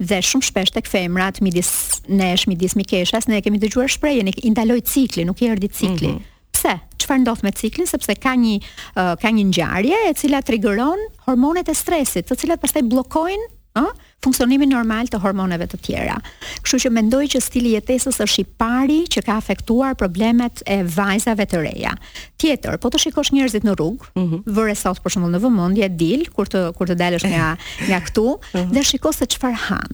dhe 0.00 0.20
shumë 0.30 0.48
shpesh 0.50 0.74
tek 0.76 0.88
femrat 0.90 1.40
midis 1.44 1.70
nesh, 2.08 2.46
midis 2.50 2.76
mikeshas, 2.78 3.28
ne 3.30 3.40
kemi 3.44 3.60
dëgjuar 3.62 3.90
shprehjen 3.90 4.30
i 4.30 4.52
ndaloj 4.54 4.80
cikli, 4.90 5.26
nuk 5.28 5.42
i 5.44 5.50
erdhi 5.52 5.68
cikli. 5.70 6.12
Mm 6.14 6.18
-hmm. 6.18 6.36
Pse? 6.56 6.78
çfarë 7.00 7.22
ndodh 7.24 7.42
me 7.44 7.50
ciklin 7.56 7.86
sepse 7.88 8.12
ka 8.20 8.32
një 8.36 8.56
uh, 8.60 9.16
ka 9.22 9.28
një 9.36 9.44
ngjarje 9.50 9.96
e 10.10 10.16
cila 10.20 10.40
trigëron 10.42 11.00
hormonet 11.26 11.68
e 11.68 11.74
stresit, 11.74 12.24
të 12.28 12.36
cilat 12.40 12.60
pastaj 12.60 12.82
bllokojnë, 12.82 13.46
ëh, 13.76 13.82
uh, 13.84 13.92
funksionimin 14.24 14.68
normal 14.72 15.08
të 15.10 15.20
hormoneve 15.22 15.66
të 15.72 15.78
tjera. 15.86 16.16
Kështu 16.64 16.80
që 16.86 16.92
mendoj 16.98 17.24
që 17.34 17.40
stili 17.42 17.72
i 17.72 17.76
jetesës 17.78 18.20
është 18.24 18.42
i 18.42 18.46
pari 18.60 19.00
që 19.10 19.22
ka 19.26 19.36
afektuar 19.40 19.96
problemet 19.98 20.62
e 20.68 20.80
vajzave 20.84 21.46
të 21.48 21.62
reja. 21.64 21.94
Tjetër, 22.40 22.76
po 22.82 22.90
të 22.92 23.00
shikosh 23.06 23.32
njerëzit 23.34 23.64
në 23.66 23.74
rrugë, 23.78 24.10
mm 24.14 24.26
-hmm. 24.26 24.40
vëre 24.46 24.74
sot 24.76 25.00
për 25.02 25.10
shembull 25.16 25.34
në 25.34 25.42
vëmendje 25.46 25.88
dil 25.96 26.22
kur 26.34 26.48
të 26.52 26.68
kur 26.76 26.86
të 26.88 26.94
dalësh 27.00 27.26
nga 27.32 27.56
nga 27.88 28.00
këtu 28.06 28.26
mm 28.28 28.60
-hmm. 28.60 28.72
dhe 28.76 28.82
shikosh 28.84 29.18
se 29.18 29.26
çfarë 29.26 29.58
han. 29.68 29.92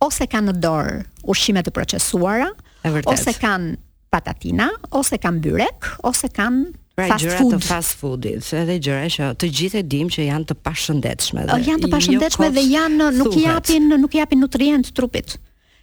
Ose 0.00 0.24
kanë 0.32 0.50
në 0.52 0.54
dorë 0.66 0.96
ushqime 1.30 1.60
të 1.62 1.70
procesuara, 1.70 2.48
ose 3.12 3.32
kanë 3.44 3.76
patatina, 4.12 4.68
ose 4.90 5.14
kanë 5.24 5.40
byrek, 5.40 5.78
ose 6.04 6.26
kanë 6.38 6.62
Pra 6.94 7.16
gjëra 7.16 7.44
të 7.54 7.58
fast 7.64 7.94
foodit, 8.02 8.48
edhe 8.58 8.74
gjëra 8.84 9.06
që 9.14 9.28
të 9.42 9.48
gjithë 9.58 9.78
e 9.80 9.84
dimë 9.94 10.12
që 10.16 10.26
janë 10.26 10.48
të 10.50 10.56
pashëndetshme 10.66 11.44
dhe 11.48 11.56
janë 11.68 11.84
të 11.84 11.88
jo 11.88 11.92
pashëndetshme 11.94 12.48
jo 12.50 12.52
dhe 12.58 12.64
janë 12.74 13.06
nuk 13.20 13.38
i 13.38 13.46
japin 13.48 13.92
nuk 14.04 14.18
i 14.18 14.20
japin 14.20 14.44
nutrient 14.44 14.90
trupit 14.98 15.38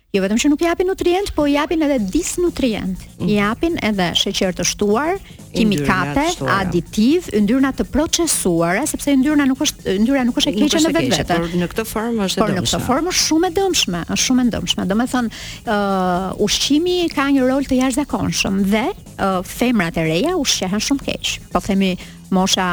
jo 0.10 0.22
vetëm 0.24 0.39
që 0.42 0.50
nuk 0.51 0.63
japin 0.63 0.88
nutrient, 0.89 1.30
po 1.38 1.44
japin 1.46 1.84
edhe 1.86 2.00
disnutrient. 2.13 3.01
Mm. 3.20 3.28
Japin 3.30 3.75
edhe 3.86 4.08
sheqer 4.18 4.56
të 4.58 4.66
shtuar, 4.66 5.20
kimikate, 5.54 6.24
aditiv, 6.56 7.28
yndyrna 7.38 7.70
të 7.78 7.86
procesuara, 7.94 8.88
sepse 8.89 9.13
yndyrna 9.13 9.46
nuk 9.51 9.62
është 9.68 9.98
yndyra 10.00 10.24
nuk 10.25 10.39
është 10.42 10.51
e 10.51 10.56
keqe 10.56 10.82
në 10.86 10.94
vetvete. 10.96 11.38
Por 11.44 11.54
në 11.62 11.68
këtë 11.75 11.86
formë 11.92 12.24
është 12.25 12.39
e 12.39 12.39
dëmshme. 12.39 12.42
Por 12.42 12.56
në 12.56 12.63
këtë 12.66 12.80
formë 12.88 13.13
është 13.13 13.25
shumë 13.28 13.50
e 13.50 13.54
dëmshme, 13.60 14.01
është 14.16 14.25
shumë 14.25 14.46
e 14.48 14.54
dëmshme. 14.58 14.88
Domethën, 14.96 15.30
ë 15.30 15.75
uh, 15.75 16.46
ushqimi 16.48 16.98
ka 17.13 17.28
një 17.36 17.46
rol 17.46 17.70
të 17.70 17.80
jashtëzakonshëm 17.84 18.60
dhe 18.74 18.84
uh, 18.96 19.44
femrat 19.46 20.00
e 20.01 20.08
reja 20.10 20.34
ushqehen 20.42 20.82
shumë 20.88 21.06
keq. 21.12 21.36
Po 21.54 21.62
themi 21.68 21.94
mosha 22.34 22.66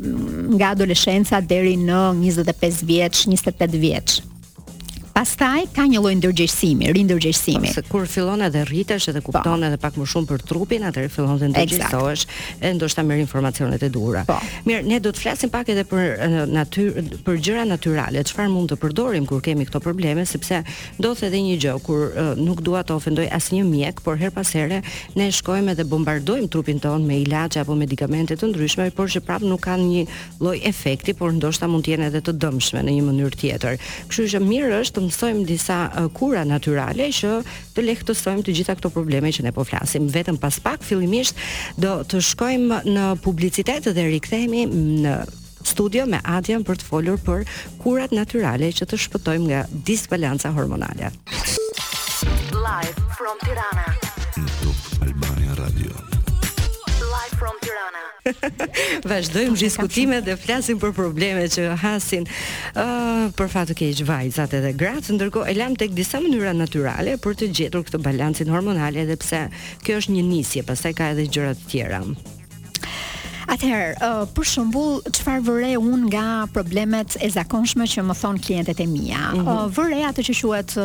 mm, 0.00 0.56
nga 0.58 0.72
adoleshenca 0.74 1.38
deri 1.42 1.76
në 1.86 2.02
25 2.18 2.82
vjeç, 2.90 3.24
28 3.30 3.78
vjeç, 3.78 4.18
Pastaj 5.12 5.66
ka 5.74 5.84
një 5.90 6.00
lloj 6.02 6.12
ndërgjegjësimi, 6.20 6.90
rindërgjegjësimi. 6.94 7.70
Sepse 7.74 7.82
po, 7.88 7.98
kur 7.98 8.06
fillon 8.10 8.40
edhe 8.46 8.62
rritesh 8.68 9.08
edhe 9.10 9.20
po. 9.20 9.32
kupton 9.32 9.64
edhe 9.66 9.76
pak 9.80 9.96
më 9.98 10.06
shumë 10.12 10.28
për 10.30 10.44
trupin, 10.48 10.84
atëherë 10.86 11.10
fillon 11.12 11.40
të 11.40 11.48
ndërgjegjësohesh 11.50 12.24
e 12.60 12.70
ndoshta 12.76 13.02
merr 13.06 13.22
informacionet 13.24 13.82
e 13.82 13.88
duhura. 13.90 14.22
Po. 14.28 14.36
Mirë, 14.68 14.84
ne 14.86 15.00
do 15.02 15.10
të 15.12 15.22
flasim 15.24 15.50
pak 15.50 15.68
edhe 15.74 15.84
për 15.90 16.46
natyrë, 16.52 17.04
për 17.26 17.40
gjëra 17.42 17.66
natyrale, 17.68 18.22
çfarë 18.28 18.52
mund 18.54 18.70
të 18.72 18.78
përdorim 18.84 19.26
kur 19.26 19.42
kemi 19.42 19.66
këto 19.68 19.80
probleme, 19.82 20.24
sepse 20.26 20.62
ndosht 21.00 21.26
edhe 21.26 21.42
një 21.42 21.58
gjë 21.64 21.74
kur 21.86 22.06
nuk 22.38 22.62
dua 22.62 22.84
të 22.86 22.94
ofendoj 22.96 23.26
asnjë 23.34 23.66
mjek, 23.66 24.00
por 24.06 24.18
her 24.22 24.30
pas 24.30 24.46
here 24.54 24.80
ne 25.16 25.28
shkojmë 25.32 25.74
edhe 25.74 25.84
bombardojmë 25.90 26.48
trupin 26.52 26.78
ton 26.80 27.02
me 27.06 27.18
ilaçe 27.24 27.60
apo 27.60 27.74
medikamente 27.74 28.38
të 28.38 28.52
ndryshme, 28.52 28.90
por 28.94 29.10
që 29.10 29.24
prapë 29.26 29.50
nuk 29.50 29.64
kanë 29.66 29.88
një 29.90 30.06
lloj 30.40 30.58
efekti, 30.70 31.14
por 31.18 31.34
ndoshta 31.34 31.66
mund 31.68 31.86
të 31.88 31.96
jenë 31.96 32.10
edhe 32.12 32.22
të 32.28 32.36
dëmshme 32.42 32.84
në 32.86 32.96
një 32.96 33.06
mënyrë 33.10 33.40
tjetër. 33.40 33.80
Kështu 34.08 34.28
që 34.36 34.42
mirë 34.44 34.80
është 34.80 34.99
të 35.00 35.08
mësojmë 35.08 35.44
disa 35.48 35.78
kura 36.14 36.42
natyrale 36.44 37.06
që 37.08 37.40
të 37.74 37.84
lehtësojmë 37.86 38.44
të 38.46 38.54
gjitha 38.58 38.74
këto 38.76 38.90
probleme 38.92 39.32
që 39.32 39.44
ne 39.46 39.52
po 39.56 39.64
flasim. 39.64 40.08
Vetëm 40.12 40.38
pas 40.42 40.58
pak 40.60 40.84
fillimisht 40.84 41.38
do 41.80 41.98
të 42.04 42.20
shkojmë 42.30 42.80
në 42.90 43.06
publicitet 43.24 43.88
dhe 43.96 44.04
rikthehemi 44.12 44.64
në 44.68 45.16
studio 45.70 46.04
me 46.08 46.20
Adrian 46.24 46.64
për 46.64 46.80
të 46.80 46.88
folur 46.88 47.20
për 47.24 47.44
kurat 47.82 48.12
natyrale 48.16 48.68
që 48.72 48.88
të 48.90 49.00
shpëtojmë 49.06 49.50
nga 49.50 49.64
disbalanca 49.88 50.52
hormonale. 50.56 51.10
Live 52.60 53.10
from 53.16 53.40
Tirana. 53.44 53.88
Në 54.36 54.48
Top 54.60 55.04
Albania 55.08 55.56
Radio. 55.64 56.09
Vazhdojmë 59.10 59.56
diskutimet 59.60 60.26
dhe 60.26 60.36
flasim 60.40 60.78
për 60.82 60.92
problemet 60.96 61.52
që 61.56 61.68
hasin. 61.82 62.26
Ëh, 62.74 62.82
uh, 62.82 63.28
për 63.38 63.50
fat 63.52 63.70
të 63.72 63.78
keq 63.80 64.02
vajzat 64.08 64.56
edhe 64.60 64.74
gratë, 64.80 65.16
ndërkohë 65.18 65.52
e 65.52 65.56
lam 65.58 65.78
tek 65.80 65.94
disa 65.96 66.22
mënyra 66.24 66.54
naturale 66.58 67.16
për 67.24 67.38
të 67.42 67.50
gjetur 67.60 67.86
këtë 67.88 68.02
balancin 68.06 68.52
hormonal 68.54 68.98
edhe 69.04 69.18
pse 69.22 69.44
kjo 69.86 70.00
është 70.02 70.18
një 70.18 70.26
nisje, 70.30 70.66
pastaj 70.70 70.94
ka 71.00 71.12
edhe 71.14 71.28
gjëra 71.30 71.56
të 71.58 71.72
tjera. 71.74 72.02
Atëherë, 73.50 73.96
uh, 73.98 74.28
për 74.30 74.46
shembull, 74.46 75.00
çfarë 75.16 75.40
vëre 75.48 75.68
unë 75.80 76.04
nga 76.06 76.26
problemet 76.54 77.16
e 77.18 77.26
zakonshme 77.34 77.86
që 77.90 78.04
më 78.06 78.14
thon 78.20 78.38
klientet 78.38 78.78
e 78.78 78.86
mia? 78.86 79.24
Mm 79.32 79.40
-hmm. 79.40 79.48
uh, 79.48 79.66
vëre 79.74 80.04
atë 80.06 80.22
që 80.28 80.34
quhet 80.40 80.74
uh, 80.78 80.84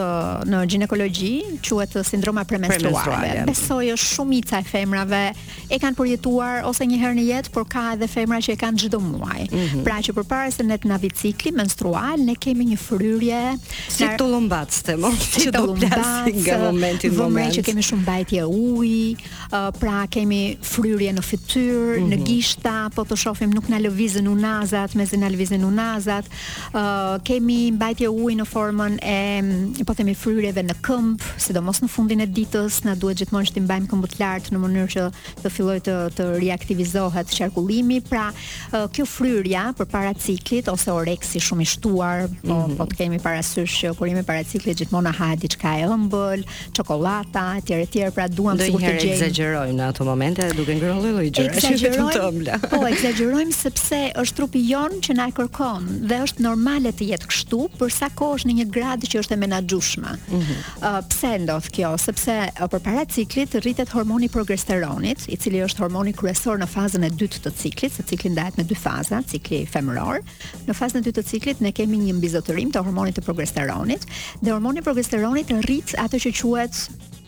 në 0.51 0.63
ginekologji, 0.73 1.33
quhet 1.67 1.93
uh, 1.99 2.03
sindroma 2.07 2.43
premenstruale. 2.43 3.43
Besoj 3.45 3.91
është 3.93 4.09
shumica 4.15 4.57
e 4.59 4.63
femrave 4.63 5.23
e 5.69 5.77
kanë 5.83 5.95
përjetuar 5.99 6.65
ose 6.65 6.85
një 6.89 6.97
herë 7.03 7.15
në 7.19 7.25
jetë, 7.29 7.49
por 7.53 7.67
ka 7.67 7.83
edhe 7.93 8.07
femra 8.07 8.37
që 8.41 8.51
e 8.55 8.59
kanë 8.63 8.77
çdo 8.83 8.99
muaj. 8.99 9.41
Mm 9.51 9.57
-hmm. 9.59 9.83
Pra 9.83 10.01
që 10.05 10.11
përpara 10.17 10.51
se 10.51 10.63
ne 10.63 10.77
të 10.81 10.87
na 10.89 10.97
cikli 11.21 11.51
menstrual, 11.51 12.17
ne 12.25 12.33
kemi 12.35 12.65
një 12.71 12.77
fryrje 12.87 13.41
si 13.89 14.05
nar... 14.05 14.17
të 14.19 14.25
lumbacte, 14.33 14.97
mo, 15.01 15.11
si 15.33 15.49
të 15.53 15.61
lumbacte 15.67 16.29
nga 16.41 16.55
uh, 16.57 16.63
momenti 16.67 17.09
në 17.11 17.17
moment. 17.17 17.45
Vëmë 17.49 17.55
që 17.57 17.61
kemi 17.67 17.81
shumë 17.89 18.03
bajtje 18.11 18.39
uji, 18.45 19.17
uh, 19.53 19.69
pra 19.79 20.07
kemi 20.09 20.57
fryrje 20.73 21.11
në 21.13 21.23
fytyrë, 21.29 21.97
mm 21.97 22.01
-hmm. 22.01 22.09
në 22.11 22.15
mhm. 22.17 22.25
gishtë 22.29 22.54
ndoshta 22.55 22.89
po 22.95 23.03
të 23.05 23.15
shohim 23.17 23.51
nuk 23.53 23.67
na 23.69 23.79
lëvizën 23.81 24.27
unazat, 24.29 24.95
me 24.95 25.05
zë 25.05 25.17
na 25.21 25.29
lëvizën 25.31 25.63
unazat. 25.65 26.25
Ë 26.25 26.79
uh, 26.79 27.21
kemi 27.25 27.71
mbajtje 27.75 28.09
ujë 28.09 28.37
në 28.39 28.45
formën 28.47 28.97
e 29.01 29.83
po 29.85 29.93
themi 29.95 30.13
fryreve 30.15 30.63
në 30.63 30.75
këmb, 30.85 31.19
sidomos 31.41 31.81
në 31.83 31.89
fundin 31.91 32.21
e 32.23 32.27
ditës, 32.27 32.81
na 32.85 32.95
duhet 32.95 33.19
gjithmonë 33.23 33.53
të 33.55 33.63
mbajmë 33.65 33.89
këmbët 33.91 34.17
lart 34.21 34.51
në 34.55 34.61
mënyrë 34.63 34.93
që 34.95 35.07
të 35.43 35.51
fillojë 35.55 35.83
të 35.87 35.95
të 36.19 36.27
riaktivizohet 36.41 37.31
qarkullimi. 37.35 37.99
Pra, 38.09 38.29
uh, 38.71 38.85
kjo 38.95 39.05
fryrja 39.09 39.67
përpara 39.79 40.13
ciklit 40.21 40.69
ose 40.71 40.91
oreksi 40.93 41.39
shumë 41.43 41.61
i 41.61 41.69
shtuar, 41.73 42.27
po, 42.43 42.47
mm 42.47 42.63
-hmm. 42.63 42.77
po 42.79 42.87
të 42.91 42.95
kemi 43.01 43.19
parasysh 43.19 43.79
që 43.81 43.95
kur 43.97 44.07
jemi 44.07 44.23
para 44.23 44.43
ciklit 44.43 44.77
gjithmonë 44.79 45.07
na 45.09 45.11
ha 45.19 45.35
diçka 45.35 45.69
e 45.79 45.85
ëmbël, 45.95 46.45
çokoladata, 46.73 47.55
etj 47.59 47.71
etj, 47.73 47.97
pra 48.15 48.27
duam 48.27 48.57
sigurt 48.59 48.83
të 48.83 48.89
gjejmë. 48.89 48.97
Ndonjëherë 48.97 49.15
exagjerojmë 49.15 49.73
në 49.79 49.87
ato 49.87 50.05
momente 50.05 50.43
duke 50.57 50.73
ngrohtë 50.79 51.09
lloj 51.15 51.27
gjëre. 51.35 51.55
Exagjerojmë 51.55 52.44
Po 52.71 52.81
e 52.87 53.43
sepse 53.55 53.99
është 54.19 54.35
trupi 54.37 54.61
jon 54.69 54.99
që 55.03 55.13
na 55.17 55.25
e 55.29 55.33
kërkon 55.35 55.85
dhe 56.09 56.17
është 56.25 56.43
normale 56.45 56.91
të 56.95 57.07
jetë 57.11 57.29
kështu 57.31 57.59
për 57.79 57.93
sa 57.93 58.09
kohësh 58.19 58.45
në 58.47 58.55
një 58.59 58.65
grad 58.75 59.05
që 59.07 59.19
është 59.23 59.35
e 59.35 59.39
menaxhueshme. 59.41 60.11
Ëh, 60.13 60.33
mm 60.33 60.41
-hmm. 60.41 61.07
pse 61.11 61.31
ndodh 61.45 61.69
kjo? 61.77 61.91
Sepse 61.97 62.35
përpara 62.73 63.05
ciklit 63.15 63.55
rritet 63.63 63.89
hormoni 63.89 64.29
progesteronit, 64.29 65.19
i 65.33 65.37
cili 65.37 65.63
është 65.63 65.79
hormoni 65.83 66.13
kryesor 66.13 66.55
në 66.59 66.67
fazën 66.75 67.03
e 67.05 67.09
dytë 67.09 67.39
të 67.45 67.51
ciklit, 67.61 67.93
se 67.95 68.03
cikli 68.03 68.29
ndahet 68.29 68.57
me 68.57 68.63
dy 68.63 68.75
faza, 68.75 69.21
cikli 69.31 69.65
femëror. 69.73 70.21
Në 70.67 70.73
fazën 70.81 70.97
e 70.97 71.03
dytë 71.07 71.21
të 71.21 71.27
ciklit 71.31 71.61
ne 71.61 71.71
kemi 71.71 71.97
një 71.97 72.13
mbizotërim 72.17 72.71
të 72.71 72.83
hormonit 72.85 73.15
të 73.17 73.21
progesteronit 73.21 74.05
dhe 74.43 74.51
hormoni 74.51 74.81
progesteronit 74.81 75.51
rrit 75.51 75.89
atë 76.05 76.17
që 76.23 76.29
quhet 76.41 76.75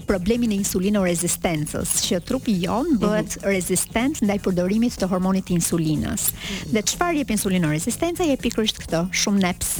problemin 0.07 0.51
e 0.55 0.59
insulinorezistencës, 0.61 1.91
që 2.07 2.21
trupi 2.29 2.55
jon 2.63 2.93
mhm. 2.93 3.01
bëhet 3.03 3.29
mm 3.29 3.41
-hmm. 3.41 3.51
rezistent 3.53 4.23
ndaj 4.25 4.39
përdorimit 4.47 4.95
të 4.99 5.11
hormonit 5.11 5.45
të 5.49 5.57
insulinës. 5.59 6.31
Mm 6.31 6.39
-hmm. 6.47 6.71
Dhe 6.75 6.85
çfarë 6.91 7.17
jep 7.21 7.31
insulinorezistenca? 7.35 8.23
Jep 8.31 8.41
pikërisht 8.47 8.81
këtë, 8.85 9.03
shumë 9.21 9.43
neps, 9.45 9.75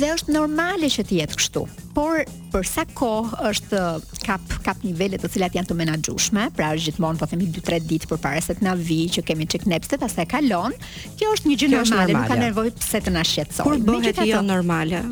Dhe 0.00 0.10
është 0.14 0.34
normale 0.34 0.88
që 0.90 1.04
të 1.08 1.20
jetë 1.20 1.38
kështu. 1.40 1.62
Por 1.94 2.24
për 2.50 2.66
sa 2.66 2.82
kohë 2.90 3.52
është 3.52 3.80
kap 4.26 4.54
kap 4.66 4.80
nivele 4.86 5.18
të 5.20 5.28
cilat 5.34 5.54
janë 5.58 5.70
të 5.70 5.74
menaxhueshme, 5.78 6.46
pra 6.56 6.70
është 6.74 6.88
gjithmonë 6.90 7.20
po 7.20 7.28
themi 7.30 7.46
2-3 7.54 7.80
ditë 7.90 8.08
përpara 8.10 8.42
se 8.42 8.56
të 8.58 8.64
na 8.66 8.72
vi 8.80 8.96
që 9.14 9.24
kemi 9.28 9.46
çik 9.52 9.66
nepse 9.70 9.98
e 10.00 10.26
kalon, 10.30 10.74
kjo 11.20 11.30
është 11.36 11.50
një 11.52 11.58
gjë 11.62 11.70
normale, 11.70 11.96
normale, 12.00 12.18
nuk 12.18 12.30
ka 12.30 12.40
nevojë 12.42 12.74
pse 12.82 13.02
të 13.06 13.14
na 13.14 13.22
shqetësoj. 13.30 13.66
Kur 13.68 13.82
bëhet 13.90 14.22
jo 14.28 14.42
normale. 14.46 15.02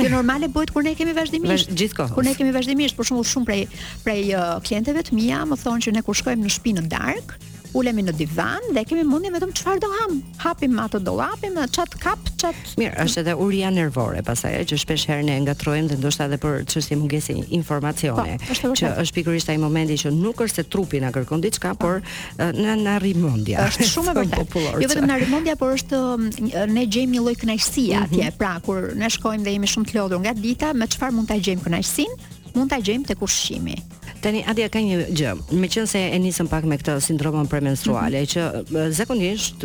Kjo 0.00 0.08
normale 0.12 0.48
bëhet 0.54 0.72
kur 0.72 0.86
ne 0.86 0.96
kemi 0.98 1.14
vazhdimisht. 1.16 1.72
Gjithkohë. 1.82 2.16
Kur 2.16 2.26
ne 2.28 2.36
kemi 2.38 2.54
vazhdimisht, 2.56 2.96
për 2.96 3.10
shembull 3.10 3.28
shumë 3.32 3.50
prej 3.50 3.62
prej 4.06 4.20
uh, 4.32 4.58
klienteve 4.64 5.04
të 5.10 5.16
mia 5.18 5.42
më 5.52 5.60
thonë 5.64 5.88
që 5.88 5.96
ne 5.98 6.04
kur 6.06 6.16
shkojmë 6.22 6.46
në 6.48 6.54
shtëpi 6.56 6.76
në 6.80 6.86
darkë, 6.92 7.40
ulemi 7.74 8.02
në 8.04 8.12
divan 8.18 8.66
dhe 8.76 8.82
kemi 8.88 9.04
mundje 9.06 9.30
vetëm 9.32 9.52
çfarë 9.56 9.80
do 9.82 9.88
ham. 9.96 10.18
Hapim 10.42 10.78
ato 10.82 11.00
dollapin, 11.00 11.54
çat 11.74 11.94
kap, 12.02 12.18
çat. 12.40 12.54
Mirë, 12.80 12.94
është 13.06 13.22
edhe 13.24 13.34
uria 13.40 13.70
nervore 13.72 14.20
pasaj 14.26 14.54
eh, 14.58 14.64
që 14.68 14.78
shpesh 14.82 15.06
herë 15.10 15.24
ne 15.28 15.36
ngatrojmë 15.46 15.92
dhe 15.92 15.98
ndoshta 16.02 16.26
edhe 16.28 16.38
për 16.42 16.66
çështje 16.72 16.98
mungesë 17.00 17.38
informacioni, 17.58 18.36
po, 18.42 18.72
që 18.78 18.92
është 19.02 19.16
pikërisht 19.20 19.52
ai 19.54 19.58
momenti 19.62 19.96
që 20.02 20.12
nuk 20.16 20.42
është 20.44 20.62
se 20.62 20.66
trupi 20.74 21.00
na 21.04 21.12
kërkon 21.14 21.44
diçka, 21.46 21.74
po. 21.76 21.80
por 21.96 22.16
në 22.40 22.68
eh, 22.76 22.84
na 22.84 22.98
rimendje. 23.02 23.56
Është 23.68 23.88
shumë 23.92 24.12
e 24.12 24.16
vërtetë. 24.20 24.66
Jo 24.82 24.92
vetëm 24.92 25.08
në 25.10 25.18
rimendje, 25.24 25.56
por 25.62 25.72
është 25.78 26.02
um, 26.04 26.28
ne 26.76 26.84
gjejmë 26.86 27.16
një 27.16 27.24
lloj 27.24 27.36
kënaqësie 27.40 27.88
mm 27.94 28.00
-hmm. 28.00 28.06
atje, 28.10 28.30
pra 28.38 28.52
kur 28.60 28.92
ne 29.02 29.08
shkojmë 29.16 29.44
dhe 29.48 29.52
jemi 29.56 29.68
shumë 29.74 29.86
të 29.90 29.94
lodhur 29.98 30.20
nga 30.26 30.34
dita, 30.36 30.72
me 30.74 30.86
çfarë 30.86 31.14
mund 31.16 31.28
ta 31.28 31.36
gjejmë 31.44 31.62
kënaqësinë? 31.66 32.14
Mund 32.54 32.68
ta 32.70 32.76
gjejmë 32.86 33.06
tek 33.08 33.22
ushqimi. 33.24 33.76
Tani 34.22 34.38
Adia 34.46 34.68
ka 34.70 34.78
një 34.78 34.98
gjë, 35.18 35.30
meqense 35.58 35.98
e 35.98 36.18
nisëm 36.22 36.46
pak 36.46 36.62
me 36.70 36.76
këtë 36.78 36.92
sindromën 37.02 37.48
premenstruale 37.50 38.20
mm 38.22 38.24
-hmm. 38.24 38.32
që 38.32 38.92
zakonisht 38.94 39.64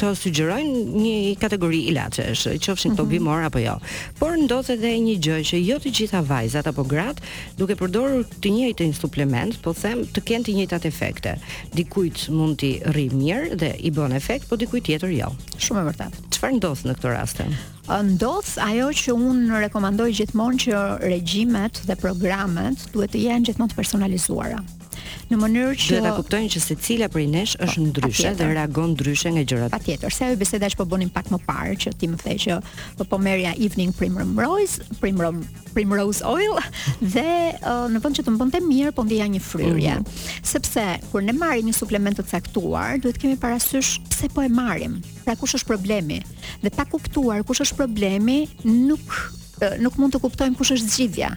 të 0.00 0.10
sugjerojnë 0.14 0.74
një 1.02 1.36
kategori 1.38 1.80
ilaçesh, 1.92 2.42
qofshin 2.66 2.92
këto 2.92 3.04
mhm. 3.04 3.12
mm 3.14 3.18
-hmm. 3.18 3.24
bimor 3.24 3.44
apo 3.46 3.58
jo. 3.62 3.76
Por 4.18 4.34
ndodhet 4.42 4.78
edhe 4.82 4.90
një 5.06 5.14
gjë 5.26 5.38
që 5.50 5.56
jo 5.70 5.76
të 5.76 5.90
gjitha 5.96 6.20
vajzat 6.32 6.66
apo 6.66 6.82
gratë 6.82 7.22
duke 7.58 7.74
përdorur 7.74 8.24
të 8.42 8.48
njëjtin 8.56 8.94
suplement, 8.94 9.54
po 9.62 9.72
them, 9.72 9.98
të 10.14 10.18
kenë 10.28 10.44
të 10.46 10.54
njëjtat 10.56 10.84
efekte. 10.84 11.38
Dikujt 11.76 12.28
mund 12.28 12.58
t'i 12.62 12.72
rri 12.90 13.06
mirë 13.22 13.54
dhe 13.60 13.70
i 13.86 13.90
bën 13.90 14.16
efekt, 14.16 14.48
po 14.48 14.56
dikujt 14.56 14.84
tjetër 14.84 15.10
jo. 15.20 15.28
Shumë 15.62 15.80
e 15.82 15.86
vërtetë. 15.88 16.16
Çfarë 16.34 16.56
ndodh 16.58 16.80
në 16.88 16.92
këtë 16.94 17.08
rast? 17.14 17.38
ndodh 17.86 18.56
ajo 18.60 18.88
që 19.00 19.14
unë 19.14 19.60
rekomandoj 19.66 20.08
gjithmonë 20.18 20.60
që 20.64 20.80
regjimet 21.06 21.82
dhe 21.86 21.98
programet 22.00 22.88
duhet 22.94 23.14
të 23.14 23.22
jenë 23.28 23.50
gjithmonë 23.50 23.74
të 23.74 23.78
personalizuara 23.82 24.64
në 25.30 25.36
mënyrë 25.40 25.76
që 25.82 25.98
ta 26.04 26.12
kuptojnë 26.16 26.50
që 26.54 26.62
secila 26.64 27.08
prej 27.12 27.26
nesh 27.32 27.54
po, 27.58 27.66
është 27.66 27.84
ndryshe 27.88 28.32
dhe 28.38 28.48
reagon 28.52 28.92
ndryshe 28.94 29.32
nga 29.34 29.44
gjërat. 29.48 29.72
Patjetër, 29.74 30.14
se 30.14 30.26
ajo 30.28 30.38
biseda 30.40 30.70
që 30.72 30.78
po 30.80 30.86
bonin 30.90 31.10
pak 31.14 31.30
më 31.32 31.40
parë 31.46 31.76
që 31.84 31.92
ti 32.00 32.08
më 32.12 32.20
the 32.22 32.36
që 32.44 32.58
po 32.98 33.06
po 33.12 33.18
merrja 33.22 33.52
evening 33.62 33.94
primrose, 33.96 34.82
primrose 35.00 35.62
primrose 35.76 36.24
oil 36.24 36.56
dhe 37.14 37.56
uh, 37.60 37.86
në 37.92 38.00
vend 38.04 38.18
që 38.20 38.24
të 38.26 38.32
më 38.34 38.40
bënte 38.42 38.62
mirë, 38.64 38.92
po 38.96 39.04
ndjeja 39.04 39.26
një 39.34 39.42
fryrje. 39.44 39.96
Mm. 40.00 40.14
Sepse 40.52 40.84
kur 41.12 41.24
ne 41.26 41.34
marrim 41.36 41.68
një 41.70 41.76
suplement 41.76 42.16
të 42.18 42.24
caktuar, 42.30 42.96
duhet 43.04 43.20
kemi 43.22 43.36
parasysh 43.40 43.96
pse 44.10 44.32
po 44.34 44.44
e 44.44 44.48
marrim. 44.50 44.98
Pra 45.26 45.34
kush 45.36 45.56
është 45.58 45.68
problemi? 45.72 46.20
Dhe 46.62 46.70
pa 46.72 46.86
kuptuar 46.88 47.42
kush 47.44 47.60
është 47.66 47.76
problemi, 47.82 48.40
nuk 48.66 49.20
nuk 49.82 49.96
mund 50.00 50.14
të 50.14 50.20
kuptojmë 50.24 50.58
kush 50.58 50.72
është 50.76 50.90
zgjidhja 50.96 51.30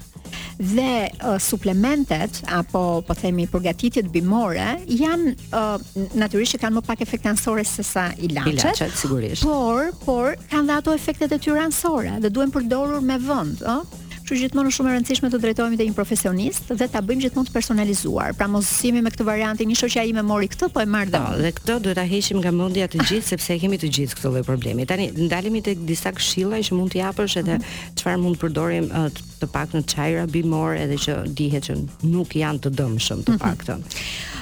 dhe 0.60 0.92
uh, 1.08 1.38
suplementet 1.42 2.42
apo 2.52 2.82
po 3.08 3.16
themi 3.18 3.46
përgatitjet 3.50 4.10
bimore 4.14 4.66
janë 4.92 5.32
uh, 5.56 6.12
natyrisht 6.20 6.58
që 6.58 6.62
kanë 6.66 6.78
më 6.78 6.84
pak 6.90 7.04
efekt 7.06 7.30
anësore 7.32 7.64
se 7.66 7.86
sa 7.88 8.10
ilaçet. 8.20 8.60
Ilaçet 8.60 9.00
sigurisht. 9.00 9.46
Por, 9.48 9.92
por 10.04 10.36
kanë 10.52 10.68
dhe 10.70 10.78
ato 10.82 10.94
efektet 10.96 11.34
e 11.36 11.40
tyre 11.40 11.64
anësore 11.64 12.18
dhe 12.26 12.32
duhen 12.36 12.52
përdorur 12.54 13.00
me 13.02 13.18
vend, 13.24 13.64
ëh. 13.64 13.80
Uh? 13.80 14.06
Kështu 14.30 14.44
që 14.44 14.46
gjithmonë 14.46 14.70
është 14.70 14.78
shumë 14.78 14.90
e 14.90 14.92
rëndësishme 14.96 15.30
të 15.34 15.38
drejtohemi 15.42 15.78
te 15.80 15.86
një 15.90 15.94
profesionist 15.98 16.68
dhe 16.78 16.86
ta 16.94 17.00
bëjmë 17.02 17.24
gjithmonë 17.24 17.50
të 17.50 17.54
personalizuar. 17.56 18.36
Pra 18.38 18.46
mos 18.54 18.68
simi 18.70 19.02
me 19.02 19.10
këtë 19.10 19.26
variantin, 19.26 19.66
një 19.72 19.78
shoqja 19.80 20.04
ime 20.06 20.22
mori 20.22 20.52
këtë, 20.54 20.70
po 20.76 20.84
e 20.84 20.86
marr 20.86 21.10
dhe. 21.16 21.22
Po, 21.24 21.32
dhe 21.42 21.50
këtë 21.58 21.80
duhet 21.88 21.98
ta 21.98 22.04
heqim 22.06 22.38
nga 22.44 22.54
mendja 22.54 22.86
të 22.94 23.02
gjithë 23.10 23.28
sepse 23.32 23.58
kemi 23.66 23.80
të 23.82 23.90
gjithë 23.98 24.20
këtë 24.20 24.34
lloj 24.36 24.46
problemi. 24.52 24.86
Tani 24.92 25.10
ndalemi 25.18 25.64
tek 25.66 25.82
disa 25.90 26.14
këshilla 26.14 26.62
që 26.70 26.78
mund 26.78 26.94
t'i 26.94 27.02
japësh 27.02 27.40
edhe 27.42 27.58
mhm. 27.58 27.76
çfarë 27.98 28.20
mm 28.20 28.22
-hmm. 28.22 28.24
mund 28.30 28.38
të 28.38 28.46
përdorim 28.46 28.94
të 28.94 29.29
të 29.42 29.48
pak 29.54 29.74
në 29.76 29.82
qajra 29.90 30.26
bimore 30.32 30.80
edhe 30.84 30.98
që 31.06 31.16
dihet 31.38 31.70
që 31.70 31.76
nuk 32.12 32.36
janë 32.40 32.62
të 32.66 32.72
dëmshëm 32.80 33.24
të 33.28 33.34
mhm. 33.36 33.42
pak 33.44 33.66
të. 33.68 33.78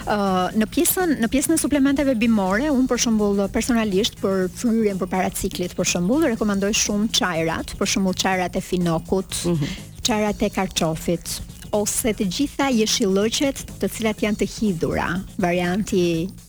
Uh, 0.08 0.46
në 0.56 0.68
pjesën 0.74 1.16
në 1.22 1.30
pjesën 1.34 1.58
e 1.58 1.60
suplementeve 1.62 2.16
bimore, 2.20 2.70
un 2.74 2.88
për 2.90 3.02
shembull 3.08 3.44
personalisht 3.54 4.20
për 4.22 4.48
fryrjen 4.58 5.02
për 5.02 5.12
paraciklit 5.14 5.76
për 5.78 5.90
shembull 5.96 6.28
rekomandoj 6.32 6.72
shumë 6.86 7.12
çajrat, 7.20 7.76
për 7.80 7.94
shembull 7.94 8.18
çajrat 8.24 8.56
e 8.56 8.64
finokut, 8.64 9.42
mm 9.44 9.56
-hmm. 9.56 9.86
çajrat 10.08 10.44
e 10.44 10.50
karçofit 10.50 11.42
ose 11.76 12.14
të 12.18 12.26
gjitha 12.36 12.68
jeshillëqet 12.72 13.58
të 13.80 13.86
cilat 13.96 14.18
janë 14.24 14.38
të 14.40 14.46
hidhura, 14.56 15.10
varianti 15.44 16.06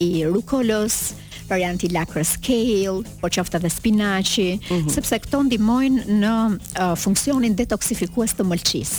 i 0.07 0.11
rukolës, 0.31 0.95
varianti 1.51 1.89
lakrës 1.95 2.35
scale, 2.39 3.01
po 3.23 3.31
qofta 3.33 3.59
dhe 3.63 3.71
spinaci, 3.73 4.49
mm 4.57 4.77
-hmm. 4.77 4.93
sepse 4.95 5.19
këto 5.25 5.43
ndimojnë 5.45 6.05
në 6.21 6.35
uh, 6.49 6.97
funksionin 6.97 7.55
detoksifikues 7.57 8.35
të 8.39 8.45
mëlqis. 8.53 8.93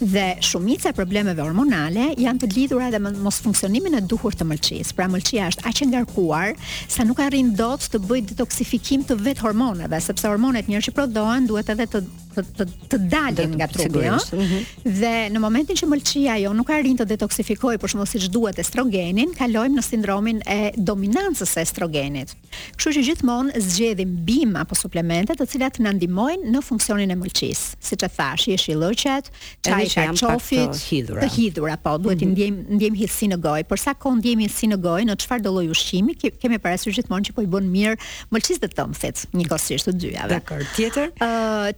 dhe 0.00 0.24
shumica 0.42 0.88
e 0.88 0.92
problemeve 0.92 1.42
hormonale 1.42 2.04
janë 2.26 2.38
të 2.42 2.46
lidhura 2.56 2.86
edhe 2.88 2.98
me 3.04 3.10
mos 3.26 3.36
funksionimin 3.44 3.94
e 3.94 4.00
duhur 4.00 4.32
të 4.34 4.44
mëlçisë. 4.50 4.90
Pra 4.96 5.06
mëlçia 5.14 5.42
është 5.50 5.64
aq 5.68 5.78
e 5.82 5.86
ngarkuar 5.86 6.48
sa 6.94 7.04
nuk 7.04 7.18
arrin 7.20 7.54
dot 7.54 7.80
të 7.92 7.98
bëjë 8.08 8.28
detoksifikim 8.32 9.00
të 9.08 9.14
vet 9.26 9.38
hormoneve, 9.44 10.00
sepse 10.00 10.28
hormonet 10.28 10.66
njëherë 10.68 10.86
që 10.86 10.94
prodhohen 10.98 11.46
duhet 11.46 11.68
edhe 11.74 11.86
të 11.92 11.98
të 12.34 12.64
të, 12.88 12.96
të 12.96 13.46
nga 13.54 13.66
trupi, 13.68 14.04
ëh. 14.06 14.18
Mhm. 14.34 14.90
Dhe 15.00 15.12
në 15.34 15.42
momentin 15.42 15.76
që 15.78 15.86
mëlçia 15.88 16.36
jo 16.44 16.52
nuk 16.56 16.70
arrin 16.74 16.96
të 16.98 17.06
detoksifikoj 17.10 17.74
për 17.82 17.92
shumë 17.94 18.06
siç 18.10 18.28
duhet 18.32 18.58
estrogenin, 18.62 19.32
kalojmë 19.38 19.76
në 19.80 19.84
sindromin 19.86 20.40
e 20.50 20.58
dominancës 20.76 21.52
së 21.56 21.64
estrogenit. 21.64 22.34
Kështu 22.78 22.92
që 22.98 23.04
gjithmonë 23.08 23.60
zgjedhim 23.62 24.14
bim 24.28 24.54
apo 24.60 24.74
suplemente 24.78 25.34
të 25.38 25.46
cilat 25.52 25.80
na 25.84 25.92
ndihmojnë 25.98 26.50
në 26.54 26.62
funksionin 26.66 27.10
e 27.14 27.18
mëlçisë, 27.20 27.74
siç 27.90 28.04
e 28.06 28.10
thash, 28.16 28.48
i 28.50 28.54
jeshi 28.54 28.76
lloqet, 28.80 29.30
çaj 29.64 29.86
i 29.86 30.16
qofit, 30.16 30.78
të 31.20 31.30
hidhura, 31.36 31.76
po, 31.82 31.96
duhet 32.04 32.22
të 32.24 32.30
ndiejm 32.34 32.54
mhm. 32.54 32.78
ndiejm 32.78 32.98
hidhsi 33.00 33.30
në 33.34 33.40
gojë, 33.44 33.66
por 33.70 33.82
sa 33.82 33.94
kohë 33.94 34.20
ndiejm 34.20 34.44
hidhsi 34.46 34.70
në 34.72 34.80
gojë, 34.84 35.08
në 35.10 35.18
çfarë 35.24 35.46
do 35.48 35.54
lloj 35.58 35.68
ushqimi, 35.74 36.16
kemi 36.24 36.60
parasysh 36.62 36.94
gjithmonë 36.98 37.30
që 37.30 37.36
po 37.36 37.44
i 37.46 37.50
bën 37.50 37.70
mirë 37.70 37.96
mëlçisë 38.34 38.62
të 38.64 38.70
thëmsit, 38.78 39.24
njëkohësisht 39.36 39.88
të 39.90 39.96
dyjave. 40.00 40.38
Dakor, 40.38 40.66
tjetër, 40.76 41.10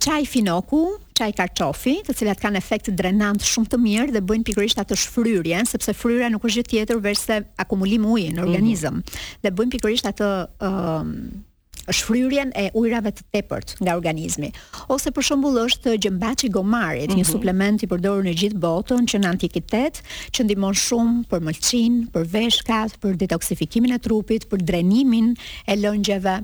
çaj 0.04 0.26
spinoku, 0.42 0.98
çaj 1.16 1.34
karçofi, 1.36 1.94
të 2.04 2.14
cilat 2.18 2.40
kanë 2.42 2.58
efekt 2.58 2.88
drenant 2.98 3.42
shumë 3.46 3.70
të 3.70 3.78
mirë 3.82 4.08
dhe 4.14 4.20
bëjnë 4.26 4.44
pikërisht 4.48 4.80
atë 4.82 4.94
shfryrjen, 4.98 5.66
sepse 5.70 5.92
fryrja 5.94 6.30
nuk 6.34 6.44
është 6.48 6.62
gjë 6.64 6.70
tjetër 6.72 7.02
veçse 7.04 7.38
akumulim 7.64 8.04
uji 8.14 8.32
në 8.34 8.40
mhm. 8.40 8.46
organizëm. 8.48 8.92
Mm 8.92 9.00
-hmm. 9.00 9.40
Dhe 9.46 9.50
bëjnë 9.58 9.76
pikërisht 9.76 10.06
atë 10.10 10.30
uh, 10.60 11.46
shfryrjen 11.90 12.52
e 12.58 12.68
ujrave 12.78 13.10
të 13.16 13.24
tepërt 13.34 13.74
nga 13.82 13.96
organizmi. 13.98 14.50
Ose 14.92 15.10
për 15.14 15.26
shembull 15.30 15.56
është 15.64 15.96
gjëmbaçi 16.04 16.50
gomarit, 16.54 17.08
mm 17.08 17.12
-hmm. 17.12 17.18
një 17.18 17.22
mhm. 17.26 17.30
suplement 17.32 17.82
i 17.82 17.88
përdorur 17.90 18.24
në 18.26 18.34
gjithë 18.40 18.60
botën 18.62 19.08
që 19.10 19.22
në 19.22 19.30
antikitet 19.32 20.02
që 20.34 20.46
ndihmon 20.46 20.74
shumë 20.84 21.24
për 21.30 21.40
mëlçin, 21.48 21.98
për 22.12 22.28
veshkat, 22.34 22.98
për 23.02 23.16
detoksifikimin 23.18 23.92
e 23.94 23.98
trupit, 23.98 24.48
për 24.50 24.62
drenimin 24.62 25.34
e 25.66 25.72
lëngjeve. 25.76 26.36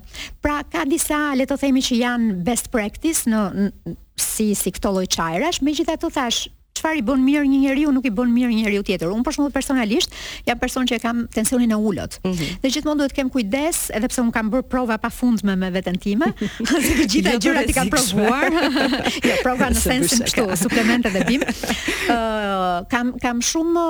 Pra 0.43 0.63
ka 0.73 0.85
disa 0.85 1.35
le 1.35 1.45
të 1.47 1.59
themi 1.59 1.81
që 1.83 1.95
janë 2.03 2.35
best 2.49 2.71
practice 2.71 3.29
në, 3.31 3.41
në 3.87 3.97
si 4.19 4.55
si 4.55 4.71
këto 4.71 4.91
lloj 4.93 5.07
çajrash, 5.07 5.63
megjithatë 5.63 6.09
thash 6.11 6.49
çfarë 6.79 7.01
i 7.01 7.05
bën 7.07 7.23
mirë 7.25 7.47
një 7.51 7.61
njeriu 7.65 7.93
nuk 7.95 8.07
i 8.09 8.13
bën 8.15 8.31
mirë 8.33 8.51
një 8.55 8.63
njeriu 8.63 8.83
tjetër. 8.87 9.11
Unë 9.15 9.25
për 9.27 9.37
shembull 9.37 9.55
personalisht 9.55 10.15
jam 10.47 10.59
person 10.61 10.87
që 10.89 11.01
kam 11.03 11.25
tensionin 11.35 11.75
e 11.75 11.79
ulët. 11.79 12.19
Mm 12.25 12.33
-hmm. 12.33 12.61
Dhe 12.63 12.71
gjithmonë 12.75 13.01
duhet 13.03 13.13
të 13.13 13.17
kem 13.19 13.31
kujdes, 13.35 13.79
edhe 13.97 14.09
pse 14.11 14.21
un 14.23 14.31
kam 14.37 14.51
bërë 14.53 14.69
prova 14.73 14.99
pafundme 14.99 15.57
me 15.57 15.69
veten 15.77 15.99
time, 16.05 16.27
se 16.85 16.95
të 17.01 17.07
gjitha 17.13 17.33
jo, 17.37 17.43
gjërat 17.47 17.71
i 17.71 17.75
kam 17.79 17.89
provuar. 17.95 18.49
jo, 18.55 19.25
ja, 19.29 19.37
prova 19.43 19.71
në 19.71 19.79
sensin 19.89 20.19
se 20.27 20.35
këtu, 20.35 20.45
suplemente 20.65 21.09
dhe 21.15 21.23
bim. 21.29 21.43
Uh, 21.47 22.85
kam 22.93 23.07
kam 23.25 23.37
shumë 23.49 23.87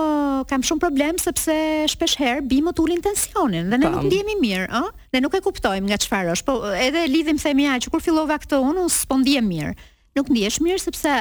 kam 0.50 0.60
shumë 0.66 0.82
problem 0.84 1.14
sepse 1.26 1.54
shpesh 1.94 2.16
herë 2.20 2.42
bimët 2.50 2.78
ulin 2.84 3.00
tensionin 3.08 3.66
dhe 3.70 3.76
ne 3.78 3.84
Tam. 3.86 3.92
nuk 3.92 4.04
ndihemi 4.08 4.34
mirë, 4.44 4.66
ëh? 4.80 4.88
Ne 5.12 5.20
nuk 5.20 5.34
e 5.34 5.40
kuptojmë 5.48 5.86
nga 5.90 5.98
çfarë 6.04 6.30
është, 6.34 6.46
po 6.48 6.54
edhe 6.86 7.06
lidhim 7.14 7.38
themi 7.38 7.64
ja 7.68 7.74
që 7.82 7.90
kur 7.90 8.02
fillova 8.02 8.36
këtë 8.42 8.56
unë, 8.68 8.82
s'po 9.00 9.14
ndihem 9.20 9.46
mirë. 9.52 9.72
Nuk 10.16 10.26
ndihesh 10.32 10.60
mirë 10.66 10.80
sepse 10.88 11.12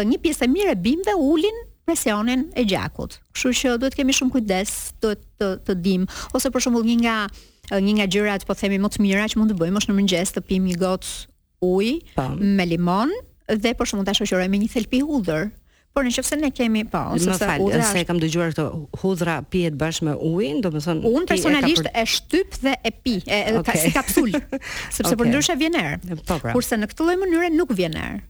një 0.00 0.18
pjesë 0.22 0.46
e 0.46 0.50
mirë 0.52 0.74
e 0.76 0.80
bimëve 0.82 1.14
ulin 1.20 1.58
presionin 1.86 2.46
e 2.56 2.64
gjakut. 2.68 3.18
Kështu 3.36 3.52
që 3.60 3.72
duhet 3.82 3.96
kemi 3.98 4.14
shumë 4.16 4.34
kujdes, 4.36 4.74
duhet 5.02 5.20
të, 5.36 5.48
të 5.48 5.54
të 5.72 5.78
dim 5.84 6.04
ose 6.38 6.52
për 6.54 6.64
shembull 6.66 6.86
një 6.88 6.96
nga 7.04 7.16
një 7.72 7.94
nga 7.98 8.06
gjërat 8.14 8.46
po 8.48 8.56
themi 8.58 8.78
më 8.82 8.92
të 8.96 9.02
mira 9.02 9.26
që 9.32 9.40
mund 9.40 9.52
të 9.52 9.58
bëjmë 9.60 9.82
është 9.82 9.90
në 9.92 9.98
mëngjes 9.98 10.34
të 10.36 10.44
pimë 10.48 10.70
një 10.72 10.80
gotë 10.84 11.10
ujë 11.66 11.96
po. 12.16 12.28
me 12.38 12.66
limon 12.70 13.10
dhe 13.64 13.72
për 13.78 13.88
shembull 13.90 14.06
ta 14.08 14.14
shoqërojmë 14.18 14.54
me 14.56 14.62
një 14.64 14.72
thelpi 14.76 15.02
hudhër. 15.06 15.50
Por 15.92 16.06
nëse 16.08 16.36
ne 16.40 16.48
kemi 16.56 16.86
pa, 16.88 17.02
po, 17.10 17.16
ose 17.18 17.34
sa 17.36 17.50
udhra, 17.60 17.84
ose 17.84 18.04
kam 18.08 18.16
dëgjuar 18.22 18.54
këto 18.54 18.64
hudhra 19.02 19.42
pihet 19.52 19.74
bashkë 19.76 20.06
me 20.06 20.14
ujin, 20.24 20.62
domethënë 20.64 21.04
un 21.10 21.26
personalisht 21.28 21.90
e 21.92 22.04
shtyp 22.08 22.56
dhe 22.64 22.72
e 22.88 22.92
pi, 22.96 23.18
edhe 23.28 23.74
si 23.76 23.90
kapsul. 23.92 24.32
Sepse 24.94 25.12
për 25.20 25.28
ndryshe 25.28 25.52
vjen 25.60 25.76
erë. 25.76 26.16
Po, 26.24 26.38
pra. 26.40 26.54
Kurse 26.56 26.80
në 26.80 26.88
këtë 26.94 27.04
lloj 27.10 27.18
mënyre 27.26 27.50
nuk 27.58 27.76
vjen 27.76 27.98
erë. 28.00 28.22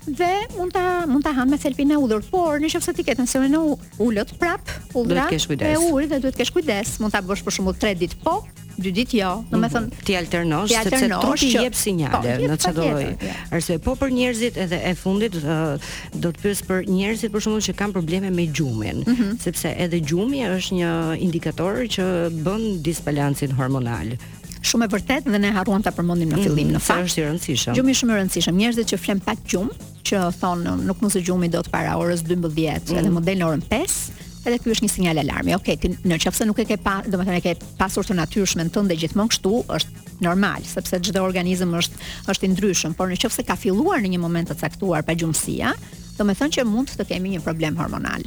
dhe 0.07 0.47
mund 0.57 0.71
ta 0.73 1.03
mund 1.07 1.23
ta 1.23 1.31
han 1.33 1.49
me 1.49 1.57
selfin 1.57 1.89
e 1.91 1.97
udhur, 1.97 2.21
por 2.29 2.59
nëse 2.61 2.93
ti 2.93 3.03
ke 3.03 3.15
tensionin 3.17 3.55
e 3.55 3.61
ulët 4.03 4.35
prap, 4.37 4.61
udhra 4.93 5.27
e 5.31 5.77
ulët 5.91 6.09
dhe 6.13 6.19
duhet 6.21 6.35
të 6.35 6.37
kesh 6.41 6.53
kujdes, 6.55 6.99
mund 7.01 7.13
ta 7.13 7.21
bësh 7.25 7.41
për 7.45 7.53
shembull 7.57 7.77
3 7.81 7.95
ditë 8.03 8.19
po, 8.21 8.35
2 8.77 8.91
ditë 8.97 9.17
jo, 9.21 9.31
domethënë 9.49 9.89
mhm. 9.89 10.05
ti 10.05 10.15
alternosh 10.19 10.75
sepse 10.75 11.09
trupi 11.23 11.49
jep 11.55 11.73
po, 11.73 11.79
sinjale 11.79 12.35
në 12.51 12.57
çdo 12.65 12.89
lloj. 12.89 13.07
Jo. 13.23 13.33
Arsye 13.55 13.79
po 13.85 13.95
për 14.01 14.13
njerëzit 14.19 14.61
edhe 14.65 14.81
e 14.85 14.93
fundit 14.99 15.35
do 15.41 16.29
të 16.29 16.43
pyes 16.43 16.61
për 16.69 16.85
njerëzit 16.91 17.33
për 17.33 17.45
shembull 17.47 17.65
që 17.69 17.77
kanë 17.81 17.97
probleme 17.97 18.33
me 18.37 18.45
gjumin, 18.53 19.01
mhm. 19.07 19.35
sepse 19.43 19.73
edhe 19.73 20.01
gjumi 20.05 20.43
është 20.49 20.81
një 20.81 20.93
indikator 21.27 21.81
që 21.97 22.09
bën 22.45 22.65
disbalancin 22.85 23.57
hormonal. 23.57 24.17
Shumë 24.65 24.85
e 24.85 24.89
vërtet 24.89 25.27
dhe 25.29 25.37
ne 25.41 25.51
harruam 25.53 25.83
ta 25.85 25.91
përmendim 25.93 26.31
në 26.33 26.39
fillim 26.41 26.71
mm, 26.71 26.77
në 26.79 26.79
mhm, 26.79 26.85
fakt. 26.87 27.05
Është 27.11 27.21
i 27.21 27.25
rëndësishëm. 27.27 27.75
Gjumi 27.77 27.93
është 27.93 28.01
shumë 28.01 28.15
i 28.15 28.17
rëndësishëm. 28.23 28.55
Njerëzit 28.63 28.93
që 28.95 28.97
flen 29.03 29.19
pak 29.21 29.43
gjumë, 29.51 29.77
që 30.05 30.19
thon 30.37 30.63
nuk 30.85 31.01
mund 31.01 31.13
të 31.15 31.23
gjumi 31.25 31.49
dot 31.51 31.67
para 31.73 31.95
orës 31.99 32.21
12, 32.25 32.45
mm. 32.45 32.99
edhe 33.01 33.11
më 33.15 33.23
del 33.25 33.41
në 33.41 33.47
orën 33.49 33.65
5. 33.73 33.97
Edhe 34.45 34.59
ky 34.61 34.69
është 34.75 34.85
një 34.85 34.91
sinjal 34.93 35.17
alarmi. 35.23 35.55
Okej, 35.57 35.77
okay, 35.79 35.95
në 36.05 36.19
qoftë 36.21 36.43
se 36.43 36.45
nuk 36.45 36.59
e 36.61 36.67
ke 36.69 36.77
pa, 36.77 36.99
domethënë 37.09 37.39
e 37.39 37.43
ke 37.47 37.53
pasur 37.79 38.05
të 38.05 38.17
natyrshme 38.19 38.67
në 38.67 38.73
tënde 38.75 38.97
gjithmonë 39.01 39.33
kështu, 39.33 39.53
është 39.77 40.03
normal, 40.25 40.65
sepse 40.69 40.99
çdo 41.07 41.23
organizëm 41.25 41.73
është 41.79 42.09
është 42.31 42.45
i 42.45 42.51
ndryshëm, 42.53 42.93
por 42.99 43.09
në 43.09 43.17
qoftë 43.23 43.39
se 43.39 43.45
ka 43.47 43.57
filluar 43.57 44.03
në 44.05 44.13
një 44.13 44.21
moment 44.21 44.51
të 44.53 44.59
caktuar 44.61 45.01
pa 45.07 45.17
gjumësia, 45.17 45.73
domethënë 46.19 46.59
që 46.59 46.67
mund 46.69 46.93
të 46.93 47.07
kemi 47.09 47.33
një 47.33 47.41
problem 47.47 47.81
hormonal. 47.81 48.21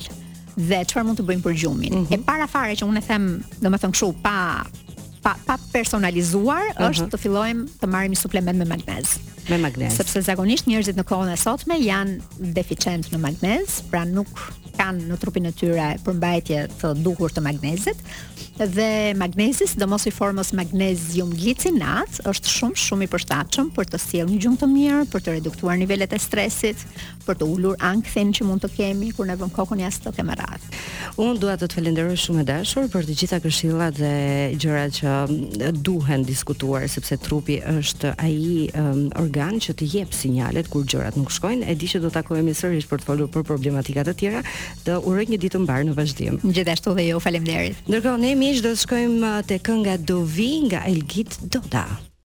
Dhe 0.59 0.83
çfarë 0.91 1.07
mund 1.07 1.23
të 1.23 1.29
bëjmë 1.31 1.45
për 1.47 1.55
gjumin? 1.63 1.95
Mm 2.01 2.07
-hmm. 2.09 2.19
E 2.19 2.25
para 2.33 2.47
fare 2.51 2.75
që 2.75 2.85
unë 2.91 2.99
e 2.99 3.07
them, 3.07 3.25
domethënë 3.63 3.95
kështu 3.95 4.11
pa 4.27 4.37
pa, 5.29 5.37
pa 5.45 5.59
personalizuar 5.73 6.63
uh 6.63 6.75
mhm. 6.75 6.83
-huh. 6.83 6.91
është 6.95 7.09
të 7.15 7.19
fillojmë 7.19 7.65
të 7.83 7.87
marrim 7.93 8.13
një 8.15 8.21
suplement 8.25 8.59
me 8.59 8.65
magnez. 8.75 9.19
Me 9.51 9.59
magnez. 9.59 9.97
Sepse 10.01 10.21
zakonisht 10.29 10.67
njerëzit 10.69 10.97
në 11.01 11.05
kohën 11.11 11.31
e 11.33 11.37
sotme 11.37 11.77
janë 11.77 12.21
deficient 12.59 13.11
në 13.13 13.19
magnez, 13.27 13.81
pra 13.91 14.05
nuk 14.05 14.29
kanë 14.79 15.09
në 15.11 15.17
trupin 15.19 15.49
e 15.51 15.53
tyre 15.59 15.89
përmbajtje 16.07 16.59
të 16.81 16.93
duhur 17.03 17.33
të 17.35 17.43
magnezit 17.43 17.99
dhe 18.59 19.15
magnezi, 19.15 19.67
sidomos 19.71 20.07
i 20.07 20.11
formës 20.11 20.51
magnezium 20.59 21.31
glicinat, 21.31 22.11
është 22.31 22.49
shumë 22.57 22.79
shumë 22.87 23.05
i 23.05 23.09
përshtatshëm 23.13 23.69
për 23.77 23.85
të 23.91 23.99
sjellë 24.05 24.33
një 24.35 24.41
gjumë 24.43 24.59
të 24.61 24.69
mirë, 24.73 25.05
për 25.13 25.21
të 25.25 25.35
reduktuar 25.39 25.79
nivelet 25.79 26.13
e 26.13 26.19
stresit, 26.19 26.83
për 27.29 27.39
të 27.43 27.49
ulur 27.53 27.77
ankthin 27.85 28.31
që 28.37 28.47
mund 28.49 28.65
të 28.65 28.71
kemi 28.77 29.11
kur 29.17 29.29
ne 29.29 29.37
vëmë 29.39 29.55
kokën 29.57 29.83
jashtë 29.85 30.07
të 30.07 30.13
kamerat. 30.17 30.67
Un 31.21 31.39
dua 31.41 31.57
të 31.59 31.69
të 31.69 31.79
falenderoj 31.79 32.17
shumë 32.23 32.43
e 32.43 32.47
dashur 32.49 32.89
për 32.93 33.05
të 33.09 33.17
gjitha 33.21 33.39
këshillat 33.45 33.99
dhe 33.99 34.15
gjërat 34.63 34.97
që 34.99 35.75
duhen 35.87 36.25
diskutuar 36.29 36.87
sepse 36.91 37.19
trupi 37.25 37.59
është 37.75 38.15
ai 38.25 38.35
um, 38.79 39.03
organ 39.23 39.61
që 39.63 39.77
të 39.81 39.91
jep 39.95 40.15
sinjalet 40.17 40.71
kur 40.73 40.87
gjërat 40.89 41.19
nuk 41.21 41.33
shkojnë. 41.35 41.69
E 41.69 41.77
di 41.79 41.91
që 41.91 42.03
do 42.07 42.13
takohemi 42.15 42.55
sërish 42.57 42.89
për 42.91 43.03
të 43.03 43.11
folur 43.11 43.31
për 43.35 43.47
problematika 43.51 44.07
të 44.09 44.17
tjera. 44.21 44.45
Të 44.89 44.99
uroj 45.05 45.27
një 45.33 45.41
ditë 45.45 45.55
të 45.59 45.63
mbar 45.67 45.87
në 45.89 45.97
vazhdim. 45.99 46.41
Gjithashtu 46.49 46.97
dhe 46.99 47.09
ju 47.11 47.21
faleminderit. 47.25 47.85
Ndërkohë 47.91 48.25
ne 48.25 48.35
miq 48.41 48.63
do 48.65 48.73
të 48.75 48.85
shkojmë 48.87 49.37
te 49.51 49.61
kënga 49.67 49.99
Dovi 50.09 50.51
nga 50.69 50.87
Elgit 50.89 51.41
Doda. 51.53 51.89